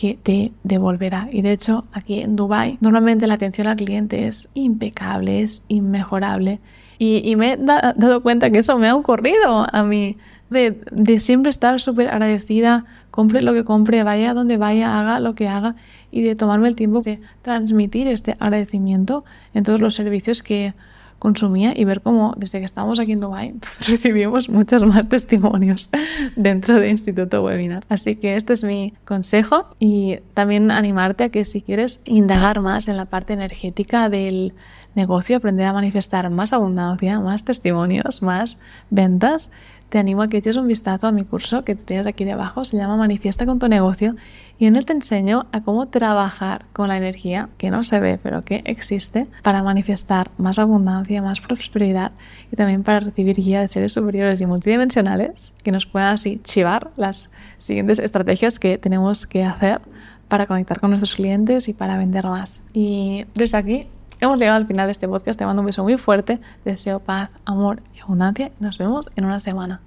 que 0.00 0.18
te 0.22 0.52
devolverá. 0.62 1.28
Y 1.30 1.42
de 1.42 1.52
hecho, 1.52 1.84
aquí 1.92 2.20
en 2.20 2.34
Dubai, 2.34 2.78
normalmente 2.80 3.26
la 3.26 3.34
atención 3.34 3.66
al 3.66 3.76
cliente 3.76 4.28
es 4.28 4.48
impecable, 4.54 5.42
es 5.42 5.62
inmejorable. 5.68 6.58
Y, 6.96 7.36
me 7.36 7.52
he 7.52 7.56
dado 7.58 8.22
cuenta 8.22 8.50
que 8.50 8.58
eso 8.58 8.78
me 8.78 8.88
ha 8.88 8.94
ocurrido 8.94 9.66
a 9.70 9.82
mí 9.82 10.16
de, 10.48 11.20
siempre 11.20 11.50
estar 11.50 11.80
súper 11.80 12.08
agradecida, 12.08 12.86
compre 13.10 13.42
lo 13.42 13.52
que 13.52 13.64
compre, 13.64 14.02
vaya 14.02 14.32
donde 14.32 14.56
vaya, 14.56 14.98
haga 14.98 15.20
lo 15.20 15.34
que 15.34 15.48
haga 15.48 15.76
y 16.10 16.22
de 16.22 16.34
tomarme 16.34 16.68
el 16.68 16.76
tiempo 16.76 17.02
de 17.02 17.20
transmitir 17.42 18.06
este 18.08 18.36
agradecimiento 18.40 19.24
en 19.52 19.64
todos 19.64 19.82
los 19.82 19.94
servicios 19.94 20.42
que 20.42 20.72
consumía 21.20 21.72
y 21.76 21.84
ver 21.84 22.00
cómo 22.00 22.34
desde 22.36 22.58
que 22.58 22.64
estamos 22.64 22.98
aquí 22.98 23.12
en 23.12 23.20
Dubai 23.20 23.54
recibimos 23.86 24.48
muchos 24.48 24.82
más 24.84 25.08
testimonios 25.08 25.90
dentro 26.36 26.80
de 26.80 26.88
Instituto 26.88 27.44
Webinar. 27.44 27.84
Así 27.88 28.16
que 28.16 28.34
este 28.34 28.54
es 28.54 28.64
mi 28.64 28.94
consejo 29.04 29.68
y 29.78 30.18
también 30.34 30.72
animarte 30.72 31.24
a 31.24 31.28
que 31.28 31.44
si 31.44 31.62
quieres 31.62 32.00
indagar 32.04 32.60
más 32.60 32.88
en 32.88 32.96
la 32.96 33.04
parte 33.04 33.34
energética 33.34 34.08
del 34.08 34.54
negocio, 34.94 35.36
aprender 35.36 35.66
a 35.66 35.72
manifestar 35.72 36.28
más 36.30 36.52
abundancia, 36.52 37.20
más 37.20 37.44
testimonios, 37.44 38.22
más 38.22 38.58
ventas, 38.90 39.50
te 39.90 39.98
animo 39.98 40.22
a 40.22 40.28
que 40.28 40.38
eches 40.38 40.56
un 40.56 40.68
vistazo 40.68 41.08
a 41.08 41.12
mi 41.12 41.24
curso 41.24 41.64
que 41.64 41.74
tienes 41.74 42.06
aquí 42.06 42.24
debajo, 42.24 42.64
se 42.64 42.76
llama 42.76 42.96
Manifiesta 42.96 43.44
con 43.44 43.58
tu 43.58 43.68
negocio 43.68 44.14
y 44.56 44.66
en 44.66 44.76
él 44.76 44.86
te 44.86 44.92
enseño 44.92 45.46
a 45.50 45.62
cómo 45.62 45.88
trabajar 45.88 46.64
con 46.72 46.88
la 46.88 46.96
energía 46.96 47.48
que 47.58 47.70
no 47.70 47.82
se 47.82 47.98
ve 47.98 48.18
pero 48.22 48.44
que 48.44 48.62
existe 48.66 49.26
para 49.42 49.64
manifestar 49.64 50.30
más 50.38 50.60
abundancia, 50.60 51.20
más 51.22 51.40
prosperidad 51.40 52.12
y 52.52 52.56
también 52.56 52.84
para 52.84 53.00
recibir 53.00 53.36
guía 53.36 53.60
de 53.62 53.68
seres 53.68 53.92
superiores 53.92 54.40
y 54.40 54.46
multidimensionales 54.46 55.54
que 55.62 55.72
nos 55.72 55.86
puedan 55.86 56.14
así 56.14 56.40
chivar 56.44 56.92
las 56.96 57.28
siguientes 57.58 57.98
estrategias 57.98 58.60
que 58.60 58.78
tenemos 58.78 59.26
que 59.26 59.42
hacer 59.44 59.80
para 60.28 60.46
conectar 60.46 60.78
con 60.78 60.90
nuestros 60.90 61.16
clientes 61.16 61.68
y 61.68 61.74
para 61.74 61.98
vender 61.98 62.24
más. 62.26 62.62
Y 62.72 63.26
desde 63.34 63.56
aquí 63.56 63.88
hemos 64.20 64.38
llegado 64.38 64.56
al 64.56 64.66
final 64.66 64.86
de 64.86 64.92
este 64.92 65.08
podcast. 65.08 65.38
Te 65.38 65.46
mando 65.46 65.62
un 65.62 65.66
beso 65.66 65.82
muy 65.82 65.96
fuerte. 65.96 66.40
Deseo 66.64 67.00
paz, 67.00 67.30
amor 67.44 67.82
y 67.94 68.00
abundancia. 68.00 68.52
Nos 68.60 68.78
vemos 68.78 69.10
en 69.16 69.24
una 69.24 69.40
semana. 69.40 69.80